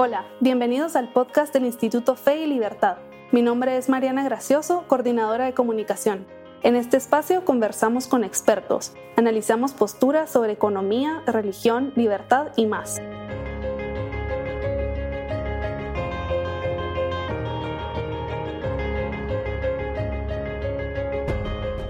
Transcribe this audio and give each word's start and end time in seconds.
Hola, 0.00 0.28
bienvenidos 0.38 0.94
al 0.94 1.08
podcast 1.12 1.52
del 1.52 1.64
Instituto 1.64 2.14
Fe 2.14 2.36
y 2.36 2.46
Libertad. 2.46 2.98
Mi 3.32 3.42
nombre 3.42 3.76
es 3.76 3.88
Mariana 3.88 4.22
Gracioso, 4.22 4.84
coordinadora 4.86 5.46
de 5.46 5.54
comunicación. 5.54 6.24
En 6.62 6.76
este 6.76 6.96
espacio 6.96 7.44
conversamos 7.44 8.06
con 8.06 8.22
expertos, 8.22 8.92
analizamos 9.16 9.72
posturas 9.72 10.30
sobre 10.30 10.52
economía, 10.52 11.24
religión, 11.26 11.92
libertad 11.96 12.52
y 12.54 12.66
más. 12.66 13.00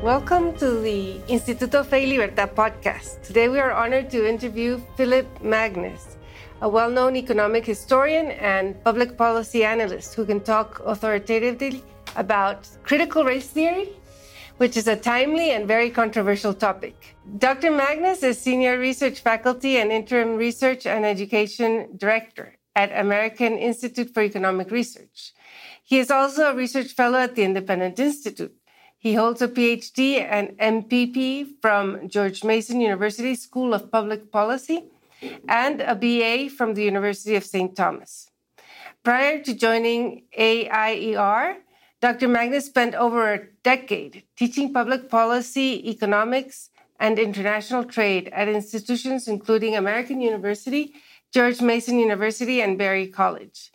Welcome 0.03 0.55
to 0.55 0.81
the 0.81 1.21
Instituto 1.29 1.85
Fe 1.85 2.05
y 2.05 2.07
Libertad 2.07 2.53
podcast. 2.53 3.23
Today 3.27 3.51
we 3.51 3.61
are 3.61 3.75
honored 3.75 4.09
to 4.09 4.27
interview 4.27 4.79
Philip 4.97 5.27
Magnus. 5.43 6.18
A 6.61 6.69
well 6.69 6.91
known 6.91 7.15
economic 7.15 7.65
historian 7.65 8.33
and 8.33 8.83
public 8.83 9.17
policy 9.17 9.65
analyst 9.65 10.15
who 10.15 10.27
can 10.27 10.41
talk 10.41 10.83
authoritatively 10.85 11.85
about 12.17 12.69
critical 12.83 13.23
race 13.23 13.49
theory, 13.49 13.91
which 14.57 14.77
is 14.77 14.89
a 14.89 14.97
timely 14.97 15.53
and 15.53 15.69
very 15.69 15.89
controversial 15.89 16.53
topic. 16.53 17.17
Dr. 17.39 17.71
Magness 17.71 18.25
is 18.25 18.41
senior 18.41 18.77
research 18.77 19.21
faculty 19.21 19.77
and 19.77 19.93
interim 19.93 20.35
research 20.35 20.85
and 20.85 21.07
education 21.07 21.97
director 21.97 22.57
at 22.75 22.91
American 22.91 23.57
Institute 23.57 24.13
for 24.13 24.25
Economic 24.25 24.73
Research. 24.73 25.35
He 25.85 26.01
is 26.01 26.11
also 26.11 26.51
a 26.51 26.57
research 26.57 26.89
fellow 26.89 27.21
at 27.21 27.37
the 27.37 27.45
Independent 27.45 28.01
Institute. 28.01 28.55
He 28.99 29.15
holds 29.15 29.41
a 29.43 29.47
PhD 29.47 30.21
and 30.21 30.59
MPP 30.59 31.63
from 31.63 32.09
George 32.09 32.43
Mason 32.43 32.81
University 32.81 33.37
School 33.37 33.75
of 33.75 33.93
Public 33.93 34.33
Policy 34.33 34.91
and 35.49 35.81
a 35.81 35.95
BA 35.95 36.51
from 36.51 36.75
the 36.75 36.83
University 36.83 37.37
of 37.37 37.45
St. 37.45 37.75
Thomas. 37.77 38.31
Prior 39.03 39.43
to 39.43 39.55
joining 39.55 40.25
AIER, 40.37 41.59
Dr. 42.01 42.29
Magness 42.29 42.67
spent 42.67 42.95
over 42.95 43.33
a 43.33 43.47
decade 43.63 44.23
teaching 44.37 44.73
public 44.73 45.09
policy, 45.09 45.89
economics, 45.91 46.71
and 47.01 47.19
international 47.19 47.85
trade 47.85 48.29
at 48.33 48.49
institutions 48.49 49.29
including 49.29 49.77
American 49.77 50.21
University, 50.21 50.95
George 51.33 51.61
Mason 51.61 51.99
University, 51.99 52.61
and 52.61 52.79
Berry 52.79 53.07
College. 53.07 53.71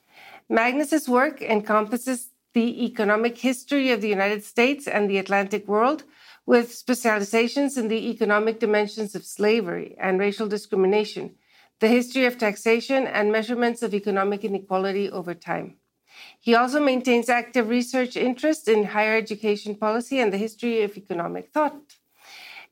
Magness's 0.49 1.07
work 1.07 1.41
encompasses 1.41 2.29
the 2.53 2.85
economic 2.85 3.37
history 3.37 3.91
of 3.91 4.01
the 4.01 4.09
United 4.09 4.43
States 4.43 4.87
and 4.87 5.09
the 5.09 5.17
Atlantic 5.17 5.67
world, 5.67 6.03
with 6.45 6.73
specializations 6.73 7.77
in 7.77 7.87
the 7.87 8.09
economic 8.09 8.59
dimensions 8.59 9.15
of 9.15 9.25
slavery 9.25 9.95
and 9.99 10.19
racial 10.19 10.47
discrimination, 10.47 11.35
the 11.79 11.87
history 11.87 12.25
of 12.25 12.37
taxation, 12.37 13.07
and 13.07 13.31
measurements 13.31 13.81
of 13.81 13.93
economic 13.93 14.43
inequality 14.43 15.09
over 15.09 15.33
time. 15.33 15.77
He 16.39 16.53
also 16.55 16.79
maintains 16.79 17.29
active 17.29 17.69
research 17.69 18.15
interest 18.15 18.67
in 18.67 18.83
higher 18.83 19.17
education 19.17 19.75
policy 19.75 20.19
and 20.19 20.31
the 20.31 20.37
history 20.37 20.83
of 20.83 20.97
economic 20.97 21.51
thought. 21.51 21.81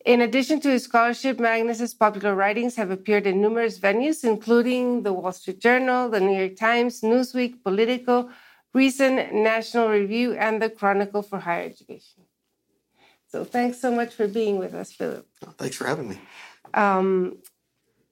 In 0.05 0.21
addition 0.21 0.59
to 0.61 0.69
his 0.69 0.83
scholarship, 0.85 1.39
Magness's 1.39 1.93
popular 1.93 2.33
writings 2.35 2.75
have 2.75 2.89
appeared 2.89 3.27
in 3.27 3.41
numerous 3.41 3.79
venues, 3.79 4.23
including 4.23 5.03
the 5.03 5.13
Wall 5.13 5.31
Street 5.31 5.59
Journal, 5.59 6.09
the 6.09 6.19
New 6.19 6.37
York 6.37 6.55
Times, 6.55 7.01
Newsweek, 7.01 7.63
Politico, 7.63 8.29
Reason, 8.73 9.15
National 9.43 9.89
Review, 9.89 10.33
and 10.33 10.61
the 10.61 10.69
Chronicle 10.69 11.21
for 11.21 11.39
Higher 11.39 11.65
Education. 11.65 12.23
So 13.31 13.45
thanks 13.45 13.79
so 13.79 13.91
much 13.91 14.13
for 14.13 14.27
being 14.27 14.59
with 14.59 14.73
us, 14.73 14.91
Phillip. 14.91 15.25
Thanks 15.57 15.77
for 15.77 15.85
having 15.85 16.09
me. 16.09 16.19
Um, 16.73 17.37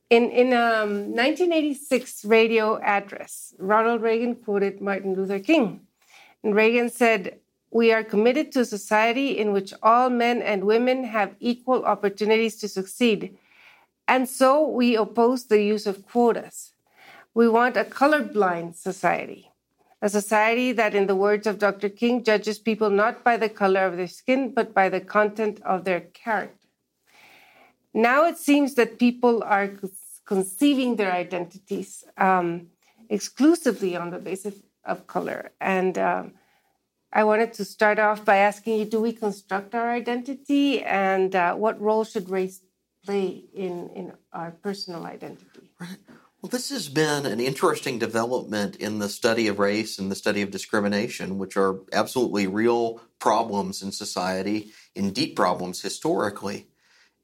in 0.09 0.31
in 0.31 0.53
a 0.53 0.83
um, 0.83 1.11
1986 1.11 2.23
radio 2.23 2.79
address, 2.79 3.53
Ronald 3.59 4.01
Reagan 4.01 4.35
quoted 4.35 4.79
Martin 4.79 5.15
Luther 5.15 5.39
King. 5.39 5.81
And 6.41 6.55
Reagan 6.55 6.89
said, 6.89 7.39
We 7.69 7.91
are 7.91 8.03
committed 8.03 8.53
to 8.53 8.61
a 8.61 8.65
society 8.65 9.37
in 9.37 9.51
which 9.51 9.73
all 9.83 10.09
men 10.09 10.41
and 10.41 10.63
women 10.63 11.03
have 11.03 11.35
equal 11.41 11.83
opportunities 11.83 12.55
to 12.61 12.69
succeed. 12.69 13.37
And 14.07 14.27
so 14.27 14.65
we 14.65 14.95
oppose 14.95 15.45
the 15.45 15.61
use 15.61 15.85
of 15.85 16.05
quotas. 16.07 16.71
We 17.33 17.49
want 17.49 17.75
a 17.75 17.83
colorblind 17.83 18.75
society 18.75 19.48
a 20.01 20.09
society 20.09 20.71
that, 20.71 20.95
in 20.95 21.07
the 21.07 21.15
words 21.15 21.45
of 21.45 21.59
Dr. 21.59 21.89
King, 21.89 22.23
judges 22.23 22.57
people 22.57 22.89
not 22.89 23.23
by 23.23 23.35
the 23.37 23.49
color 23.49 23.85
of 23.85 23.97
their 23.97 24.07
skin, 24.07 24.53
but 24.53 24.73
by 24.73 24.87
the 24.89 25.01
content 25.01 25.61
of 25.63 25.83
their 25.83 26.01
character. 26.01 26.67
Now 27.93 28.25
it 28.25 28.37
seems 28.37 28.75
that 28.75 28.99
people 28.99 29.43
are 29.43 29.71
conceiving 30.25 30.95
their 30.95 31.11
identities 31.11 32.03
um, 32.17 32.67
exclusively 33.09 33.95
on 33.95 34.11
the 34.11 34.19
basis 34.19 34.55
of 34.85 35.07
color. 35.07 35.51
And 35.59 35.97
um, 35.97 36.33
I 37.11 37.23
wanted 37.23 37.53
to 37.53 37.65
start 37.65 37.97
off 37.99 38.23
by 38.23 38.37
asking 38.37 38.79
you 38.79 38.85
do 38.85 39.01
we 39.01 39.11
construct 39.11 39.73
our 39.73 39.89
identity, 39.89 40.83
and 40.83 41.35
uh, 41.35 41.55
what 41.55 41.81
role 41.81 42.03
should 42.03 42.29
race 42.29 42.61
play 43.03 43.43
in, 43.53 43.89
in 43.95 44.13
our 44.31 44.51
personal 44.51 45.05
identity? 45.05 45.71
Well, 46.41 46.49
this 46.49 46.69
has 46.69 46.87
been 46.87 47.25
an 47.25 47.41
interesting 47.41 47.99
development 47.99 48.77
in 48.77 48.99
the 48.99 49.09
study 49.09 49.49
of 49.49 49.59
race 49.59 49.99
and 49.99 50.09
the 50.09 50.15
study 50.15 50.41
of 50.41 50.51
discrimination, 50.51 51.37
which 51.37 51.57
are 51.57 51.81
absolutely 51.91 52.47
real 52.47 53.01
problems 53.19 53.83
in 53.83 53.91
society, 53.91 54.71
in 54.95 55.11
deep 55.11 55.35
problems 55.35 55.81
historically. 55.81 56.67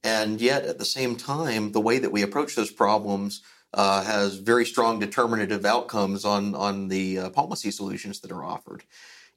And 0.03 0.41
yet, 0.41 0.65
at 0.65 0.79
the 0.79 0.85
same 0.85 1.15
time, 1.15 1.71
the 1.71 1.79
way 1.79 1.97
that 1.97 2.11
we 2.11 2.23
approach 2.23 2.55
those 2.55 2.71
problems 2.71 3.41
uh, 3.73 4.03
has 4.03 4.35
very 4.35 4.65
strong 4.65 4.99
determinative 4.99 5.63
outcomes 5.63 6.25
on, 6.25 6.53
on 6.53 6.89
the 6.89 7.19
uh, 7.19 7.29
policy 7.29 7.71
solutions 7.71 8.19
that 8.19 8.33
are 8.33 8.43
offered. 8.43 8.83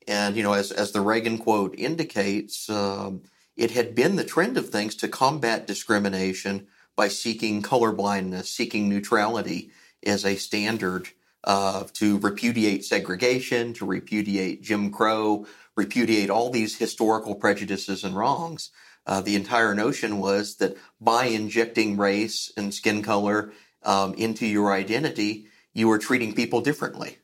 And, 0.09 0.37
you 0.37 0.43
know, 0.43 0.55
as, 0.55 0.73
as 0.73 0.91
the 0.91 1.01
Reagan 1.01 1.39
quote 1.39 1.79
indicates, 1.79 2.69
um, 2.69 3.23
it 3.57 3.71
had 3.71 3.95
been 3.95 4.17
the 4.17 4.25
trend 4.25 4.59
of 4.59 4.71
things 4.71 4.97
to 4.97 5.09
combat 5.09 5.69
discrimination 5.69 6.67
by 6.99 7.07
seeking 7.07 7.63
colorblindness, 7.63 8.47
seeking 8.47 8.89
neutrality 8.89 9.71
as 10.05 10.25
a 10.25 10.35
standard 10.35 11.09
uh, 11.45 11.85
to 11.93 12.19
repudiate 12.19 12.85
segregation, 12.85 13.73
to 13.73 13.87
repudiate 13.87 14.65
Jim 14.65 14.91
Crow, 14.91 15.47
repudiate 15.77 16.29
all 16.29 16.51
these 16.51 16.77
historical 16.77 17.37
prejudices 17.37 18.03
and 18.03 18.17
wrongs. 18.17 18.73
Uh, 19.07 19.21
the 19.21 19.37
entire 19.37 19.77
notion 19.77 20.19
was 20.19 20.57
that 20.57 20.77
by 21.01 21.27
injecting 21.27 21.97
race 21.97 22.53
and 22.57 22.75
skin 22.75 23.01
color 23.01 23.53
um, 23.85 24.13
into 24.15 24.45
your 24.45 24.73
identity, 24.73 25.47
you 25.73 25.87
were 25.87 25.99
treating 25.99 26.35
people 26.35 26.63
differently. 26.63 27.19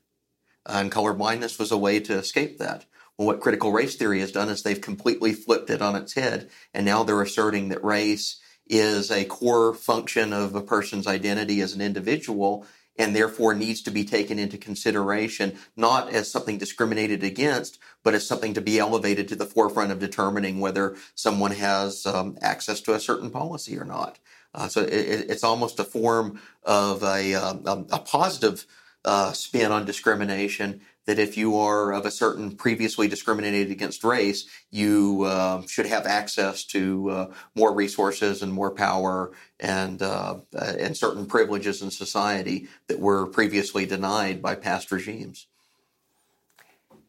And 0.65 0.93
colorblindness 0.93 1.59
was 1.59 1.73
a 1.73 1.77
way 1.77 1.99
to 1.99 2.15
escape 2.15 2.59
that. 2.59 2.85
Well, 3.19 3.27
what 3.27 3.41
critical 3.41 3.73
race 3.73 3.97
theory 3.97 4.21
has 4.21 4.31
done 4.31 4.51
is 4.51 4.63
they've 4.63 4.81
completely 4.81 5.33
flipped 5.33 5.69
it 5.69 5.83
on 5.83 5.97
its 5.97 6.15
head, 6.15 6.49
and 6.73 6.87
now 6.87 7.03
they're 7.03 7.21
asserting 7.21 7.71
that 7.71 7.83
race 7.83 8.41
is 8.67 9.11
a 9.11 9.25
core 9.25 9.75
function 9.75 10.33
of 10.33 10.55
a 10.55 10.63
person's 10.63 11.07
identity 11.07 11.61
as 11.61 11.75
an 11.75 11.81
individual 11.81 12.67
and 12.97 13.15
therefore 13.15 13.55
needs 13.55 13.83
to 13.83 13.91
be 13.91 14.05
taken 14.05 14.39
into 14.39 14.57
consideration 14.57 15.57
not 15.77 16.13
as 16.13 16.31
something 16.31 16.59
discriminated 16.59 17.23
against, 17.25 17.79
but 18.03 18.15
as 18.15 18.27
something 18.27 18.55
to 18.55 18.61
be 18.61 18.79
elevated 18.79 19.29
to 19.29 19.37
the 19.37 19.47
forefront 19.47 19.91
of 19.91 19.99
determining 19.99 20.61
whether 20.61 20.97
someone 21.15 21.51
has 21.51 22.07
um, 22.07 22.39
access 22.41 22.81
to 22.81 22.95
a 22.95 23.01
certain 23.01 23.31
policy 23.31 23.77
or 23.77 23.85
not. 23.85 24.19
Uh, 24.55 24.69
so 24.69 24.83
it, 24.83 25.27
it's 25.29 25.43
almost 25.43 25.81
a 25.81 25.85
form 25.85 26.41
of 26.63 27.03
a, 27.03 27.35
um, 27.35 27.87
a 27.91 27.99
positive 27.99 28.65
uh, 29.05 29.33
spin 29.33 29.73
on 29.73 29.85
discrimination 29.85 30.81
that 31.07 31.19
if 31.19 31.37
you 31.37 31.57
are 31.57 31.93
of 31.93 32.07
a 32.07 32.11
certain 32.11 32.57
previously 32.57 33.09
discriminated 33.09 33.71
against 33.71 34.05
race, 34.05 34.47
you 34.71 35.25
uh, 35.25 35.63
should 35.67 35.87
have 35.87 36.07
access 36.07 36.65
to 36.65 37.11
uh, 37.11 37.33
more 37.55 37.75
resources 37.75 38.43
and 38.43 38.53
more 38.53 38.71
power 38.71 39.33
and 39.61 40.03
uh, 40.03 40.37
and 40.53 40.97
certain 40.97 41.27
privileges 41.27 41.83
in 41.83 41.91
society 41.91 42.69
that 42.89 42.99
were 42.99 43.27
previously 43.27 43.87
denied 43.87 44.41
by 44.43 44.55
past 44.55 44.91
regimes. 44.91 45.47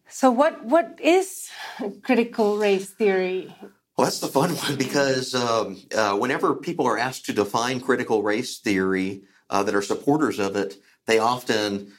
So, 0.08 0.30
what 0.30 0.64
what 0.66 1.00
is 1.02 1.50
critical 2.04 2.58
race 2.58 2.90
theory? 2.90 3.56
Well, 3.98 4.06
that's 4.06 4.20
the 4.20 4.28
fun 4.28 4.52
one 4.52 4.76
because 4.76 5.34
um, 5.34 5.82
uh, 5.96 6.18
whenever 6.18 6.54
people 6.54 6.86
are 6.86 6.98
asked 6.98 7.26
to 7.26 7.34
define 7.34 7.80
critical 7.80 8.24
race 8.24 8.60
theory 8.60 9.24
uh, 9.50 9.64
that 9.64 9.76
are 9.76 9.82
supporters 9.82 10.38
of 10.38 10.56
it, 10.56 10.76
they 11.06 11.18
often 11.18 11.94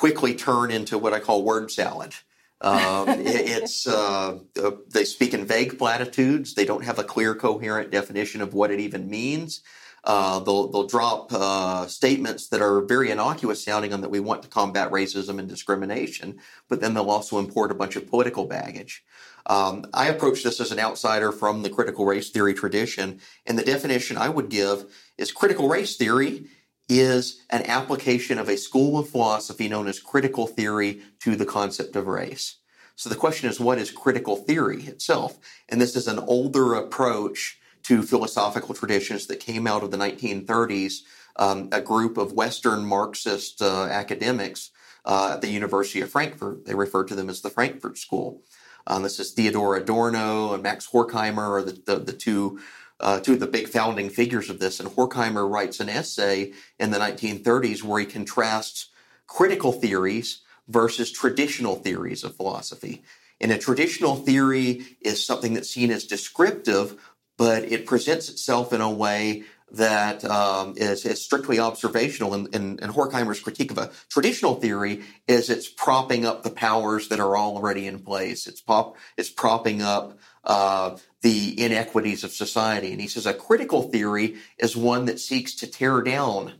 quickly 0.00 0.34
turn 0.34 0.70
into 0.70 0.96
what 0.96 1.12
I 1.12 1.20
call 1.20 1.44
word 1.44 1.70
salad. 1.70 2.14
Um, 2.62 3.04
it's 3.08 3.86
uh, 3.86 4.38
uh, 4.62 4.70
they 4.88 5.04
speak 5.04 5.34
in 5.34 5.44
vague 5.44 5.78
platitudes. 5.78 6.54
They 6.54 6.64
don't 6.64 6.84
have 6.84 6.98
a 6.98 7.04
clear, 7.04 7.34
coherent 7.34 7.90
definition 7.90 8.40
of 8.40 8.54
what 8.54 8.70
it 8.70 8.80
even 8.80 9.10
means. 9.10 9.60
Uh, 10.02 10.40
they'll 10.40 10.68
they'll 10.68 10.86
drop 10.86 11.30
uh, 11.34 11.86
statements 11.86 12.48
that 12.48 12.62
are 12.62 12.80
very 12.80 13.10
innocuous 13.10 13.62
sounding 13.62 13.92
on 13.92 14.00
that 14.00 14.08
we 14.08 14.20
want 14.20 14.42
to 14.42 14.48
combat 14.48 14.90
racism 14.90 15.38
and 15.38 15.50
discrimination, 15.50 16.38
but 16.70 16.80
then 16.80 16.94
they'll 16.94 17.10
also 17.10 17.38
import 17.38 17.70
a 17.70 17.74
bunch 17.74 17.94
of 17.94 18.08
political 18.08 18.46
baggage. 18.46 19.04
Um, 19.44 19.84
I 19.92 20.08
approach 20.08 20.42
this 20.42 20.60
as 20.60 20.72
an 20.72 20.78
outsider 20.78 21.30
from 21.30 21.62
the 21.62 21.68
critical 21.68 22.06
race 22.06 22.30
theory 22.30 22.54
tradition, 22.54 23.20
and 23.44 23.58
the 23.58 23.64
definition 23.64 24.16
I 24.16 24.30
would 24.30 24.48
give 24.48 24.86
is 25.18 25.30
critical 25.30 25.68
race 25.68 25.96
theory 25.96 26.46
is 26.90 27.42
an 27.50 27.62
application 27.66 28.38
of 28.38 28.48
a 28.48 28.56
school 28.56 28.98
of 28.98 29.08
philosophy 29.08 29.68
known 29.68 29.86
as 29.86 30.00
critical 30.00 30.46
theory 30.46 31.00
to 31.20 31.36
the 31.36 31.46
concept 31.46 31.96
of 31.96 32.06
race. 32.06 32.56
So 32.96 33.08
the 33.08 33.16
question 33.16 33.48
is, 33.48 33.60
what 33.60 33.78
is 33.78 33.90
critical 33.90 34.36
theory 34.36 34.82
itself? 34.82 35.38
And 35.68 35.80
this 35.80 35.96
is 35.96 36.06
an 36.06 36.18
older 36.18 36.74
approach 36.74 37.58
to 37.84 38.02
philosophical 38.02 38.74
traditions 38.74 39.26
that 39.28 39.40
came 39.40 39.66
out 39.66 39.82
of 39.82 39.90
the 39.90 39.96
1930s. 39.96 41.00
Um, 41.36 41.68
a 41.72 41.80
group 41.80 42.18
of 42.18 42.32
Western 42.32 42.84
Marxist 42.84 43.62
uh, 43.62 43.84
academics 43.84 44.70
uh, 45.04 45.30
at 45.34 45.40
the 45.40 45.48
University 45.48 46.00
of 46.02 46.10
Frankfurt. 46.10 46.66
They 46.66 46.74
refer 46.74 47.04
to 47.04 47.14
them 47.14 47.30
as 47.30 47.40
the 47.40 47.48
Frankfurt 47.48 47.96
School. 47.96 48.42
Um, 48.86 49.02
this 49.02 49.20
is 49.20 49.30
Theodor 49.30 49.76
Adorno 49.76 50.52
and 50.52 50.62
Max 50.62 50.88
Horkheimer 50.88 51.38
are 51.38 51.62
the, 51.62 51.80
the, 51.86 51.96
the 52.00 52.12
two 52.12 52.60
uh, 53.00 53.20
two 53.20 53.34
of 53.34 53.40
the 53.40 53.46
big 53.46 53.68
founding 53.68 54.10
figures 54.10 54.50
of 54.50 54.58
this. 54.58 54.80
And 54.80 54.88
Horkheimer 54.88 55.48
writes 55.48 55.80
an 55.80 55.88
essay 55.88 56.52
in 56.78 56.90
the 56.90 56.98
1930s 56.98 57.82
where 57.82 58.00
he 58.00 58.06
contrasts 58.06 58.88
critical 59.26 59.72
theories 59.72 60.42
versus 60.68 61.10
traditional 61.10 61.76
theories 61.76 62.24
of 62.24 62.36
philosophy. 62.36 63.02
And 63.40 63.50
a 63.50 63.58
traditional 63.58 64.16
theory 64.16 64.84
is 65.00 65.24
something 65.24 65.54
that's 65.54 65.70
seen 65.70 65.90
as 65.90 66.04
descriptive, 66.04 67.00
but 67.38 67.64
it 67.64 67.86
presents 67.86 68.28
itself 68.28 68.72
in 68.72 68.80
a 68.80 68.90
way 68.90 69.44
that 69.72 70.24
um, 70.24 70.74
is, 70.76 71.06
is 71.06 71.24
strictly 71.24 71.58
observational. 71.58 72.34
And, 72.34 72.54
and, 72.54 72.80
and, 72.82 72.92
Horkheimer's 72.92 73.40
critique 73.40 73.70
of 73.70 73.78
a 73.78 73.90
traditional 74.08 74.56
theory 74.56 75.02
is 75.28 75.48
it's 75.48 75.68
propping 75.68 76.26
up 76.26 76.42
the 76.42 76.50
powers 76.50 77.08
that 77.08 77.20
are 77.20 77.36
already 77.36 77.86
in 77.86 78.00
place. 78.00 78.46
It's 78.46 78.60
pop, 78.60 78.96
it's 79.16 79.30
propping 79.30 79.80
up 79.80 80.18
uh, 80.44 80.96
the 81.22 81.60
inequities 81.62 82.24
of 82.24 82.32
society. 82.32 82.92
And 82.92 83.00
he 83.00 83.08
says 83.08 83.26
a 83.26 83.34
critical 83.34 83.82
theory 83.82 84.36
is 84.58 84.76
one 84.76 85.04
that 85.06 85.20
seeks 85.20 85.54
to 85.56 85.66
tear 85.66 86.02
down 86.02 86.54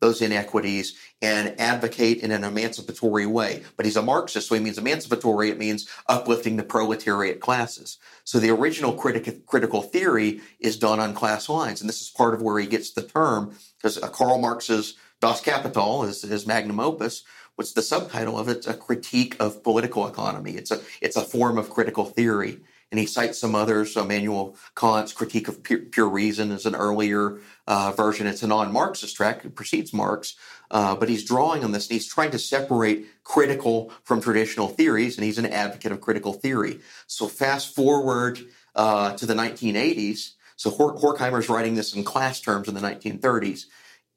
those 0.00 0.20
inequities 0.20 0.94
and 1.22 1.58
advocate 1.58 2.18
in 2.18 2.30
an 2.30 2.44
emancipatory 2.44 3.26
way. 3.26 3.62
But 3.76 3.86
he's 3.86 3.96
a 3.96 4.02
Marxist, 4.02 4.48
so 4.48 4.54
he 4.54 4.60
means 4.60 4.76
emancipatory. 4.76 5.48
It 5.48 5.58
means 5.58 5.88
uplifting 6.06 6.56
the 6.56 6.62
proletariat 6.62 7.40
classes. 7.40 7.98
So 8.24 8.38
the 8.38 8.50
original 8.50 8.92
critic- 8.92 9.46
critical 9.46 9.80
theory 9.80 10.42
is 10.60 10.76
done 10.76 11.00
on 11.00 11.14
class 11.14 11.48
lines. 11.48 11.80
And 11.80 11.88
this 11.88 12.02
is 12.02 12.10
part 12.10 12.34
of 12.34 12.42
where 12.42 12.58
he 12.58 12.66
gets 12.66 12.90
the 12.90 13.02
term, 13.02 13.56
because 13.78 13.96
uh, 14.02 14.08
Karl 14.08 14.38
Marx's 14.38 14.96
Das 15.20 15.40
Kapital 15.40 16.04
is 16.04 16.20
his 16.22 16.46
magnum 16.46 16.78
opus. 16.78 17.22
What's 17.54 17.72
the 17.72 17.80
subtitle 17.80 18.38
of 18.38 18.50
it? 18.50 18.58
It's 18.58 18.66
a 18.66 18.74
critique 18.74 19.34
of 19.40 19.62
political 19.62 20.06
economy. 20.06 20.52
It's 20.52 20.70
a, 20.70 20.80
it's 21.00 21.16
a 21.16 21.22
form 21.22 21.56
of 21.56 21.70
critical 21.70 22.04
theory 22.04 22.60
and 22.90 23.00
he 23.00 23.06
cites 23.06 23.38
some 23.38 23.54
others. 23.54 23.94
So 23.94 24.02
Immanuel 24.02 24.56
Kant's 24.74 25.12
Critique 25.12 25.48
of 25.48 25.62
Pure, 25.62 25.80
Pure 25.90 26.08
Reason 26.08 26.50
is 26.52 26.66
an 26.66 26.74
earlier 26.74 27.38
uh, 27.66 27.92
version. 27.92 28.26
It's 28.26 28.42
a 28.42 28.46
non-Marxist 28.46 29.16
track; 29.16 29.44
it 29.44 29.54
precedes 29.54 29.92
Marx, 29.92 30.36
uh, 30.70 30.94
but 30.96 31.08
he's 31.08 31.24
drawing 31.24 31.64
on 31.64 31.72
this 31.72 31.88
and 31.88 31.94
he's 31.94 32.06
trying 32.06 32.30
to 32.30 32.38
separate 32.38 33.06
critical 33.24 33.92
from 34.04 34.20
traditional 34.20 34.68
theories, 34.68 35.16
and 35.16 35.24
he's 35.24 35.38
an 35.38 35.46
advocate 35.46 35.92
of 35.92 36.00
critical 36.00 36.32
theory. 36.32 36.80
So 37.06 37.26
fast 37.26 37.74
forward 37.74 38.40
uh, 38.74 39.16
to 39.16 39.26
the 39.26 39.34
1980s. 39.34 40.32
So 40.56 40.70
Hor- 40.70 40.96
Horkheimer's 40.96 41.48
writing 41.48 41.74
this 41.74 41.94
in 41.94 42.04
class 42.04 42.40
terms 42.40 42.68
in 42.68 42.74
the 42.74 42.80
1930s. 42.80 43.64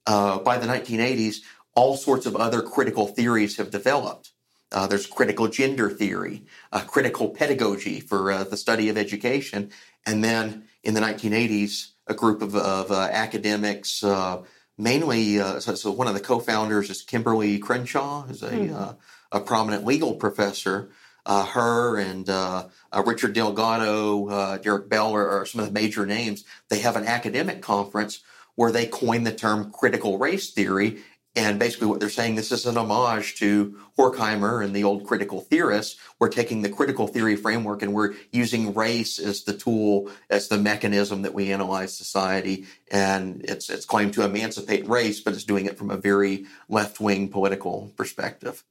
Uh, 0.06 0.40
by 0.40 0.58
the 0.58 0.68
1980s, 0.68 1.38
all 1.76 1.98
sorts 1.98 2.26
of 2.26 2.36
other 2.36 2.62
critical 2.62 3.08
theories 3.08 3.58
have 3.58 3.72
developed. 3.72 4.32
Uh, 4.72 4.88
there's 4.88 5.08
critical 5.08 5.48
gender 5.48 5.90
theory, 5.90 6.44
uh, 6.72 6.82
critical 6.82 7.30
pedagogy 7.30 8.00
for 8.00 8.32
uh, 8.32 8.44
the 8.44 8.58
study 8.58 8.90
of 8.90 8.98
education. 8.98 9.72
And 10.06 10.24
then 10.24 10.66
in 10.84 10.94
the 10.94 11.02
1980s, 11.02 11.92
a 12.08 12.14
group 12.14 12.42
of, 12.42 12.56
of 12.56 12.92
uh, 12.92 13.10
academics, 13.12 14.04
uh, 14.04 14.44
mainly, 14.78 15.40
uh, 15.40 15.60
so, 15.60 15.76
so, 15.76 15.92
one 15.92 16.08
of 16.08 16.14
the 16.14 16.20
co 16.20 16.40
founders 16.40 16.90
is 16.90 17.04
Kimberlé 17.04 17.62
Crenshaw, 17.62 18.24
who's 18.24 18.44
a, 18.44 18.52
mm. 18.52 18.98
a 19.32 19.40
prominent 19.40 19.86
legal 19.86 20.16
professor. 20.16 20.90
her 21.26 21.98
and 21.98 22.28
Richard 23.06 23.34
Delgado, 23.34 24.58
Derek 24.58 24.90
Bell 24.90 25.14
are, 25.14 25.30
are 25.30 25.46
some 25.46 25.62
of 25.62 25.68
the 25.68 25.74
major 25.74 26.06
names. 26.06 26.46
They 26.70 26.80
have 26.80 26.96
an 26.96 27.06
academic 27.06 27.62
conference 27.62 28.22
where 28.56 28.72
they 28.72 28.86
coined 28.86 29.26
the 29.26 29.32
term 29.32 29.72
critical 29.72 30.18
race 30.18 30.52
theory 30.52 31.02
and 31.36 31.60
basically, 31.60 31.88
what 31.88 32.00
they're 32.00 32.10
saying 32.10 32.36
this 32.36 32.52
is 32.52 32.66
an 32.66 32.76
homage 32.76 33.36
to 33.36 33.78
Horkheimer 33.98 34.64
and 34.64 34.76
the 34.76 34.84
old 34.84 35.06
critical 35.06 35.42
theorists. 35.42 36.00
We're 36.18 36.30
taking 36.30 36.64
the 36.64 36.70
critical 36.70 37.08
theory 37.08 37.36
framework 37.36 37.84
and 37.84 37.94
we're 37.94 38.16
using 38.32 38.74
race 38.74 39.20
as 39.20 39.44
the 39.44 39.54
tool, 39.54 40.10
as 40.30 40.48
the 40.48 40.58
mechanism 40.58 41.22
that 41.22 41.36
we 41.36 41.52
analyze 41.52 41.96
society. 41.96 42.66
And 42.92 43.42
it's 43.44 43.70
it's 43.70 43.86
claimed 43.86 44.14
to 44.14 44.26
emancipate 44.26 44.88
race, 44.90 45.20
but 45.20 45.34
it's 45.34 45.44
doing 45.44 45.66
it 45.66 45.78
from 45.78 45.92
a 45.92 45.98
very 45.98 46.46
left 46.68 47.00
wing 47.00 47.30
political 47.30 47.92
perspective. 47.96 48.64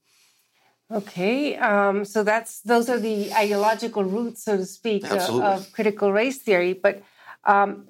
Okay, 0.91 1.57
um, 1.57 2.05
so 2.05 2.25
that's 2.25 2.61
those 2.63 2.89
are 2.89 2.99
the 2.99 3.33
ideological 3.35 4.03
roots, 4.03 4.43
so 4.43 4.57
to 4.57 4.65
speak, 4.65 5.09
uh, 5.09 5.43
of 5.43 5.73
critical 5.73 6.13
race 6.13 6.39
theory. 6.39 6.73
But 6.73 7.03
um, 7.45 7.87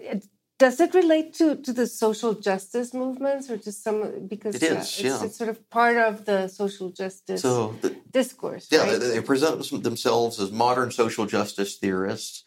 does 0.59 0.81
it 0.81 0.93
relate 0.93 1.35
to, 1.35 1.57
to 1.57 1.73
the 1.73 1.87
social 1.87 2.35
justice 2.35 2.93
movements 2.93 3.49
or 3.49 3.57
just 3.57 3.83
some 3.83 4.27
because 4.27 4.57
it 4.57 4.63
is, 4.63 4.73
it's, 4.73 5.01
yeah. 5.01 5.25
it's, 5.25 5.39
sort 5.39 5.49
of 5.49 5.71
part 5.71 5.97
of 5.97 6.25
the 6.25 6.49
social 6.49 6.91
justice 6.91 7.43
so 7.43 7.77
the, 7.81 7.97
discourse 8.11 8.69
yeah 8.71 8.81
right? 8.81 9.01
they, 9.01 9.09
they 9.09 9.21
present 9.21 9.83
themselves 9.83 10.41
as 10.41 10.51
modern 10.51 10.91
social 10.91 11.27
justice 11.27 11.77
theorists 11.77 12.45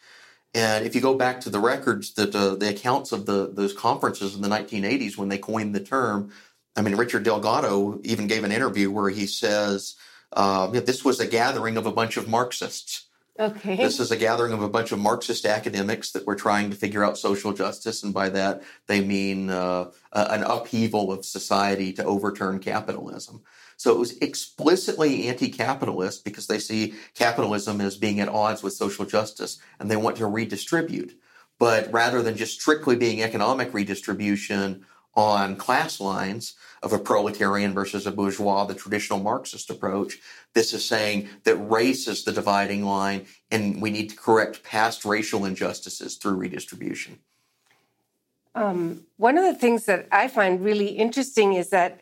and 0.54 0.84
if 0.84 0.94
you 0.94 1.00
go 1.00 1.14
back 1.14 1.40
to 1.40 1.50
the 1.50 1.58
records 1.58 2.12
that 2.14 2.34
uh, 2.34 2.54
the 2.54 2.68
accounts 2.68 3.12
of 3.12 3.26
the 3.26 3.50
those 3.52 3.72
conferences 3.72 4.34
in 4.34 4.42
the 4.42 4.48
1980s 4.48 5.16
when 5.16 5.28
they 5.28 5.38
coined 5.38 5.74
the 5.74 5.80
term 5.80 6.30
i 6.76 6.82
mean 6.82 6.94
richard 6.96 7.22
delgado 7.22 7.98
even 8.04 8.26
gave 8.26 8.44
an 8.44 8.52
interview 8.52 8.90
where 8.90 9.10
he 9.10 9.26
says 9.26 9.96
uh, 10.34 10.66
this 10.68 11.04
was 11.04 11.20
a 11.20 11.26
gathering 11.26 11.76
of 11.76 11.84
a 11.84 11.92
bunch 11.92 12.16
of 12.16 12.26
marxists 12.26 13.08
Okay. 13.38 13.76
This 13.76 13.98
is 13.98 14.10
a 14.10 14.16
gathering 14.16 14.52
of 14.52 14.62
a 14.62 14.68
bunch 14.68 14.92
of 14.92 14.98
Marxist 14.98 15.46
academics 15.46 16.10
that 16.12 16.26
were 16.26 16.34
trying 16.34 16.68
to 16.70 16.76
figure 16.76 17.02
out 17.02 17.16
social 17.16 17.54
justice, 17.54 18.02
and 18.02 18.12
by 18.12 18.28
that 18.28 18.62
they 18.88 19.00
mean 19.00 19.48
uh, 19.48 19.90
an 20.12 20.42
upheaval 20.42 21.10
of 21.10 21.24
society 21.24 21.94
to 21.94 22.04
overturn 22.04 22.58
capitalism. 22.58 23.42
So 23.78 23.90
it 23.90 23.98
was 23.98 24.18
explicitly 24.18 25.28
anti-capitalist 25.28 26.24
because 26.24 26.46
they 26.46 26.58
see 26.58 26.94
capitalism 27.14 27.80
as 27.80 27.96
being 27.96 28.20
at 28.20 28.28
odds 28.28 28.62
with 28.62 28.74
social 28.74 29.06
justice, 29.06 29.58
and 29.80 29.90
they 29.90 29.96
want 29.96 30.18
to 30.18 30.26
redistribute. 30.26 31.18
But 31.58 31.90
rather 31.90 32.22
than 32.22 32.36
just 32.36 32.60
strictly 32.60 32.96
being 32.96 33.22
economic 33.22 33.72
redistribution 33.72 34.84
on 35.14 35.56
class 35.56 36.00
lines 36.00 36.54
of 36.82 36.92
a 36.92 36.98
proletarian 36.98 37.74
versus 37.74 38.06
a 38.06 38.10
bourgeois, 38.10 38.64
the 38.64 38.74
traditional 38.74 39.20
Marxist 39.20 39.70
approach. 39.70 40.18
This 40.54 40.72
is 40.72 40.84
saying 40.84 41.28
that 41.44 41.56
race 41.56 42.08
is 42.08 42.24
the 42.24 42.32
dividing 42.32 42.84
line 42.84 43.26
and 43.50 43.80
we 43.80 43.90
need 43.90 44.10
to 44.10 44.16
correct 44.16 44.62
past 44.62 45.04
racial 45.04 45.44
injustices 45.44 46.16
through 46.16 46.36
redistribution. 46.36 47.18
Um, 48.54 49.04
one 49.16 49.38
of 49.38 49.44
the 49.44 49.54
things 49.54 49.86
that 49.86 50.08
I 50.12 50.28
find 50.28 50.62
really 50.62 50.88
interesting 50.88 51.54
is 51.54 51.70
that 51.70 52.00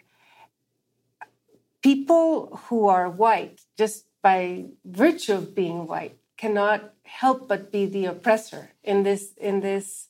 people 1.83 2.61
who 2.65 2.89
are 2.89 3.09
white, 3.09 3.61
just 3.77 4.07
by 4.23 4.67
virtue 4.85 5.35
of 5.35 5.55
being 5.55 5.87
white, 5.87 6.17
cannot 6.37 6.93
help 7.05 7.49
but 7.49 7.71
be 7.71 7.87
the 7.87 8.07
oppressor 8.07 8.71
in 8.83 9.03
this 9.03 9.33
in 9.37 9.61
this 9.61 10.09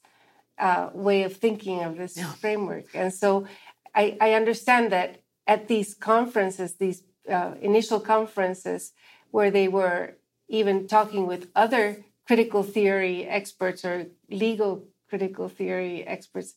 uh, 0.61 0.91
way 0.93 1.23
of 1.23 1.37
thinking 1.37 1.83
of 1.83 1.97
this 1.97 2.17
yeah. 2.17 2.33
framework. 2.35 2.85
And 2.95 3.13
so 3.13 3.47
I, 3.95 4.17
I, 4.21 4.35
understand 4.35 4.93
that 4.93 5.23
at 5.47 5.69
these 5.69 5.95
conferences, 5.95 6.75
these 6.75 7.03
uh, 7.29 7.55
initial 7.61 7.99
conferences, 7.99 8.93
where 9.31 9.51
they 9.51 9.69
were 9.69 10.17
even 10.49 10.87
talking 10.87 11.27
with 11.27 11.49
other 11.57 12.05
critical 12.27 12.63
theory 12.63 13.27
experts 13.27 13.85
or 13.85 14.07
legal 14.31 14.85
critical 15.09 15.49
theory 15.49 16.07
experts, 16.07 16.55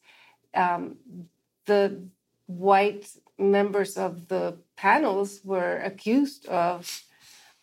um, 0.53 0.98
the 1.65 2.03
white 2.48 3.07
members 3.38 3.98
of 3.98 4.27
the 4.27 4.57
panels 4.75 5.39
were 5.43 5.77
accused 5.77 6.45
of 6.48 7.03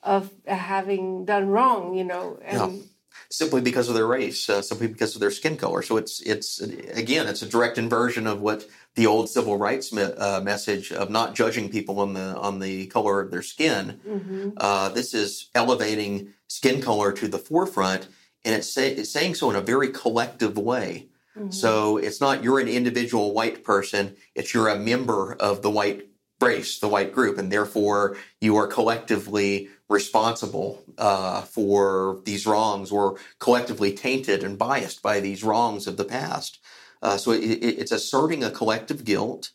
of 0.02 0.30
having 0.46 1.26
done 1.26 1.48
wrong, 1.48 1.94
you 1.94 2.04
know, 2.04 2.38
and 2.42 2.88
simply 3.28 3.60
because 3.60 3.88
of 3.88 3.94
their 3.94 4.06
race, 4.06 4.48
uh, 4.48 4.62
simply 4.62 4.86
because 4.86 5.14
of 5.14 5.20
their 5.20 5.30
skin 5.30 5.56
color. 5.56 5.82
So 5.82 5.96
it's 5.96 6.20
it's 6.20 6.60
again, 6.60 7.28
it's 7.28 7.42
a 7.42 7.48
direct 7.48 7.78
inversion 7.78 8.26
of 8.26 8.40
what 8.40 8.66
the 8.94 9.06
old 9.06 9.28
civil 9.28 9.56
rights 9.56 9.92
me- 9.92 10.02
uh, 10.02 10.40
message 10.40 10.92
of 10.92 11.10
not 11.10 11.34
judging 11.34 11.68
people 11.68 12.00
on 12.00 12.14
the 12.14 12.36
on 12.36 12.58
the 12.58 12.86
color 12.86 13.20
of 13.20 13.30
their 13.30 13.42
skin. 13.42 14.00
Mm-hmm. 14.06 14.50
Uh, 14.56 14.88
this 14.90 15.14
is 15.14 15.50
elevating 15.54 16.32
skin 16.48 16.82
color 16.82 17.12
to 17.12 17.28
the 17.28 17.38
forefront, 17.38 18.08
and 18.44 18.54
it's, 18.54 18.68
say, 18.68 18.92
it's 18.92 19.10
saying 19.10 19.34
so 19.34 19.50
in 19.50 19.56
a 19.56 19.60
very 19.60 19.88
collective 19.88 20.56
way. 20.56 21.08
Mm-hmm. 21.36 21.50
So 21.50 21.96
it's 21.96 22.20
not 22.20 22.42
you're 22.42 22.58
an 22.58 22.68
individual 22.68 23.32
white 23.32 23.62
person; 23.64 24.16
it's 24.34 24.52
you're 24.52 24.68
a 24.68 24.78
member 24.78 25.34
of 25.34 25.62
the 25.62 25.70
white 25.70 26.09
race, 26.40 26.78
the 26.78 26.88
white 26.88 27.12
group, 27.14 27.38
and 27.38 27.52
therefore 27.52 28.16
you 28.40 28.56
are 28.56 28.66
collectively 28.66 29.68
responsible 29.88 30.82
uh, 30.98 31.42
for 31.42 32.20
these 32.24 32.46
wrongs 32.46 32.92
or 32.92 33.18
collectively 33.38 33.92
tainted 33.92 34.44
and 34.44 34.58
biased 34.58 35.02
by 35.02 35.20
these 35.20 35.44
wrongs 35.44 35.86
of 35.86 35.96
the 35.96 36.04
past. 36.04 36.60
Uh, 37.02 37.16
so 37.16 37.32
it, 37.32 37.40
it's 37.40 37.92
asserting 37.92 38.44
a 38.44 38.50
collective 38.50 39.04
guilt 39.04 39.52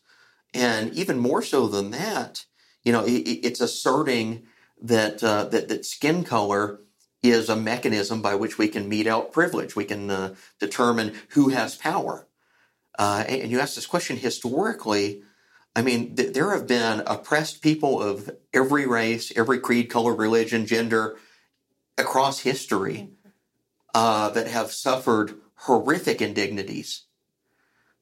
And 0.54 0.92
even 0.94 1.18
more 1.18 1.42
so 1.42 1.68
than 1.68 1.90
that, 1.92 2.46
you 2.84 2.92
know, 2.92 3.04
it, 3.04 3.12
it's 3.12 3.60
asserting 3.60 4.44
that, 4.82 5.22
uh, 5.22 5.44
that 5.46 5.68
that 5.68 5.84
skin 5.86 6.24
color 6.24 6.80
is 7.22 7.48
a 7.48 7.56
mechanism 7.56 8.22
by 8.22 8.34
which 8.34 8.58
we 8.58 8.68
can 8.68 8.88
mete 8.88 9.06
out 9.06 9.32
privilege. 9.32 9.76
We 9.76 9.84
can 9.84 10.10
uh, 10.10 10.34
determine 10.60 11.14
who 11.30 11.50
has 11.50 11.76
power. 11.76 12.26
Uh, 12.98 13.24
and, 13.28 13.42
and, 13.42 13.50
you 13.50 13.60
ask 13.60 13.74
this 13.74 13.86
question 13.86 14.16
historically. 14.16 15.22
I 15.76 15.82
mean, 15.82 16.16
th- 16.16 16.32
there 16.32 16.52
have 16.52 16.66
been 16.66 17.02
oppressed 17.06 17.60
people 17.60 18.02
of 18.02 18.30
every 18.54 18.86
race, 18.86 19.30
every 19.36 19.60
creed, 19.60 19.90
color, 19.90 20.14
religion, 20.14 20.64
gender 20.64 21.18
across 21.98 22.40
history 22.40 23.10
uh, 23.94 24.30
that 24.30 24.46
have 24.46 24.72
suffered 24.72 25.34
horrific 25.54 26.22
indignities. 26.22 27.04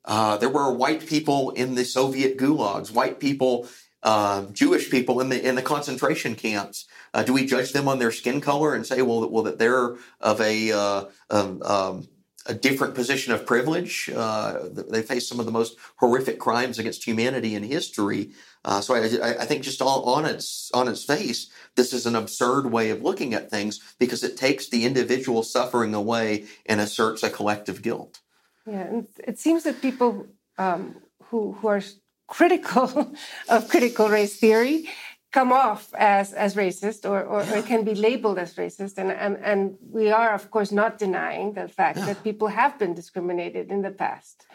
Uh, 0.05 0.37
there 0.37 0.49
were 0.49 0.73
white 0.73 1.05
people 1.05 1.51
in 1.51 1.75
the 1.75 1.85
Soviet 1.85 2.39
gulags, 2.39 2.93
white 2.93 3.19
people, 3.19 3.67
uh, 4.05 4.45
Jewish 4.53 4.89
people 4.89 5.21
in 5.21 5.29
the 5.29 5.45
in 5.45 5.57
the 5.57 5.63
concentration 5.63 6.37
camps. 6.37 6.87
Uh, 7.13 7.25
do 7.25 7.33
we 7.33 7.45
judge 7.45 7.73
them 7.73 7.89
on 7.89 7.99
their 7.99 8.13
skin 8.13 8.41
color 8.41 8.75
and 8.75 8.87
say, 8.87 9.03
well, 9.03 9.29
well, 9.29 9.43
that 9.43 9.59
they're 9.59 9.97
of 10.21 10.41
a 10.41 10.71
uh, 10.71 11.05
um, 11.31 11.61
um, 11.63 12.09
a 12.47 12.55
different 12.55 12.95
position 12.95 13.33
of 13.33 13.47
privilege? 13.47 14.11
Uh, 14.15 14.61
they 14.71 15.03
face 15.03 15.29
some 15.29 15.41
of 15.41 15.47
the 15.47 15.53
most 15.53 15.77
horrific 15.97 16.39
crimes 16.39 16.79
against 16.79 17.05
humanity 17.05 17.55
in 17.55 17.63
history. 17.63 18.31
Uh, 18.65 18.81
so 18.81 18.95
I, 18.95 19.43
I, 19.43 19.45
think 19.45 19.63
just 19.63 19.83
on, 19.83 19.89
on 19.89 20.25
its 20.25 20.71
on 20.73 20.89
its 20.89 21.05
face, 21.05 21.51
this 21.77 21.93
is 21.93 22.07
an 22.07 22.17
absurd 22.17 22.71
way 22.71 22.91
of 22.91 23.03
looking 23.03 23.35
at 23.35 23.51
things 23.51 23.81
because 23.99 24.23
it 24.25 24.37
takes 24.37 24.69
the 24.69 24.85
individual 24.85 25.43
suffering 25.43 25.95
away 25.95 26.47
and 26.67 26.81
asserts 26.81 27.23
a 27.23 27.31
collective 27.31 27.83
guilt. 27.83 28.21
Yeah, 28.67 28.81
and 28.81 29.07
it 29.27 29.39
seems 29.39 29.65
that 29.65 29.83
people 29.83 30.27
um, 30.57 30.97
who 31.25 31.53
who 31.53 31.69
are 31.69 31.83
critical 32.27 33.15
of 33.49 33.69
critical 33.69 34.09
race 34.09 34.37
theory 34.39 34.89
come 35.35 35.53
off 35.53 35.93
as 35.95 36.33
as 36.33 36.55
racist 36.55 37.01
or, 37.11 37.21
or, 37.33 37.43
yeah. 37.43 37.59
or, 37.59 37.63
can 37.63 37.83
be 37.91 37.95
labeled 38.09 38.39
as 38.39 38.55
racist 38.55 38.95
and, 38.99 39.11
and 39.11 39.35
and 39.51 39.61
we 39.99 40.07
are 40.21 40.33
of 40.33 40.45
course 40.55 40.71
not 40.83 40.93
denying 40.97 41.55
the 41.55 41.67
fact 41.67 41.99
yeah. 41.99 42.07
that 42.07 42.23
people 42.29 42.49
have 42.61 42.79
been 42.79 42.95
discriminated 42.95 43.65
in 43.75 43.83
the 43.83 43.91
past 44.05 44.47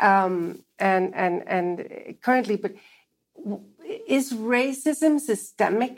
um, 0.00 0.32
and 0.78 1.14
and 1.14 1.34
and 1.56 1.66
currently 2.22 2.56
but 2.56 2.72
is 4.16 4.32
racism 4.32 5.20
systemic 5.20 5.94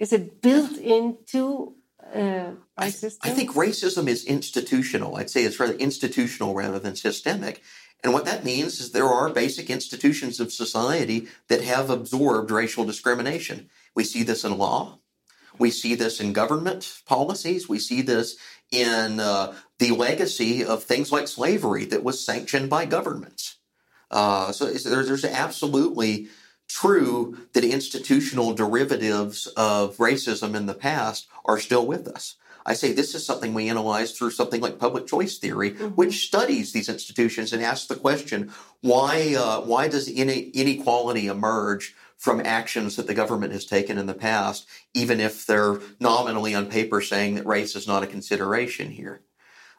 is 0.00 0.12
it 0.12 0.24
built 0.42 0.76
into 0.98 1.44
uh, 2.14 2.50
I, 2.76 2.86
I, 2.86 3.30
think 3.38 3.52
racism 3.52 4.06
is 4.06 4.24
institutional. 4.24 5.16
I'd 5.16 5.30
say 5.30 5.44
it's 5.44 5.58
rather 5.58 5.78
institutional 5.88 6.52
rather 6.52 6.78
than 6.78 6.94
systemic. 6.94 7.62
And 8.02 8.12
what 8.12 8.24
that 8.24 8.44
means 8.44 8.80
is 8.80 8.90
there 8.90 9.06
are 9.06 9.30
basic 9.30 9.70
institutions 9.70 10.40
of 10.40 10.52
society 10.52 11.28
that 11.48 11.62
have 11.62 11.88
absorbed 11.88 12.50
racial 12.50 12.84
discrimination. 12.84 13.70
We 13.94 14.04
see 14.04 14.22
this 14.22 14.44
in 14.44 14.58
law. 14.58 14.98
We 15.58 15.70
see 15.70 15.94
this 15.94 16.20
in 16.20 16.32
government 16.32 17.00
policies. 17.06 17.68
We 17.68 17.78
see 17.78 18.02
this 18.02 18.36
in 18.70 19.20
uh, 19.20 19.54
the 19.78 19.90
legacy 19.92 20.64
of 20.64 20.82
things 20.82 21.12
like 21.12 21.28
slavery 21.28 21.84
that 21.86 22.02
was 22.02 22.24
sanctioned 22.24 22.70
by 22.70 22.86
governments. 22.86 23.58
Uh, 24.10 24.50
so 24.52 24.66
there's, 24.66 24.84
there's 24.84 25.24
absolutely 25.24 26.28
true 26.68 27.36
that 27.52 27.64
institutional 27.64 28.54
derivatives 28.54 29.46
of 29.48 29.96
racism 29.98 30.54
in 30.54 30.66
the 30.66 30.74
past 30.74 31.28
are 31.44 31.58
still 31.58 31.86
with 31.86 32.08
us. 32.08 32.36
I 32.64 32.74
say 32.74 32.92
this 32.92 33.14
is 33.14 33.24
something 33.24 33.54
we 33.54 33.68
analyze 33.68 34.12
through 34.12 34.30
something 34.30 34.60
like 34.60 34.78
public 34.78 35.06
choice 35.06 35.38
theory, 35.38 35.72
mm-hmm. 35.72 35.88
which 35.88 36.26
studies 36.26 36.72
these 36.72 36.88
institutions 36.88 37.52
and 37.52 37.62
asks 37.62 37.86
the 37.86 37.96
question: 37.96 38.52
Why? 38.80 39.34
Uh, 39.36 39.60
why 39.60 39.88
does 39.88 40.08
inequality 40.08 41.26
emerge 41.26 41.94
from 42.16 42.40
actions 42.44 42.96
that 42.96 43.08
the 43.08 43.14
government 43.14 43.52
has 43.52 43.64
taken 43.64 43.98
in 43.98 44.06
the 44.06 44.14
past, 44.14 44.68
even 44.94 45.18
if 45.18 45.44
they're 45.44 45.80
nominally 45.98 46.54
on 46.54 46.66
paper 46.66 47.00
saying 47.00 47.34
that 47.34 47.46
race 47.46 47.74
is 47.74 47.88
not 47.88 48.04
a 48.04 48.06
consideration 48.06 48.90
here? 48.90 49.22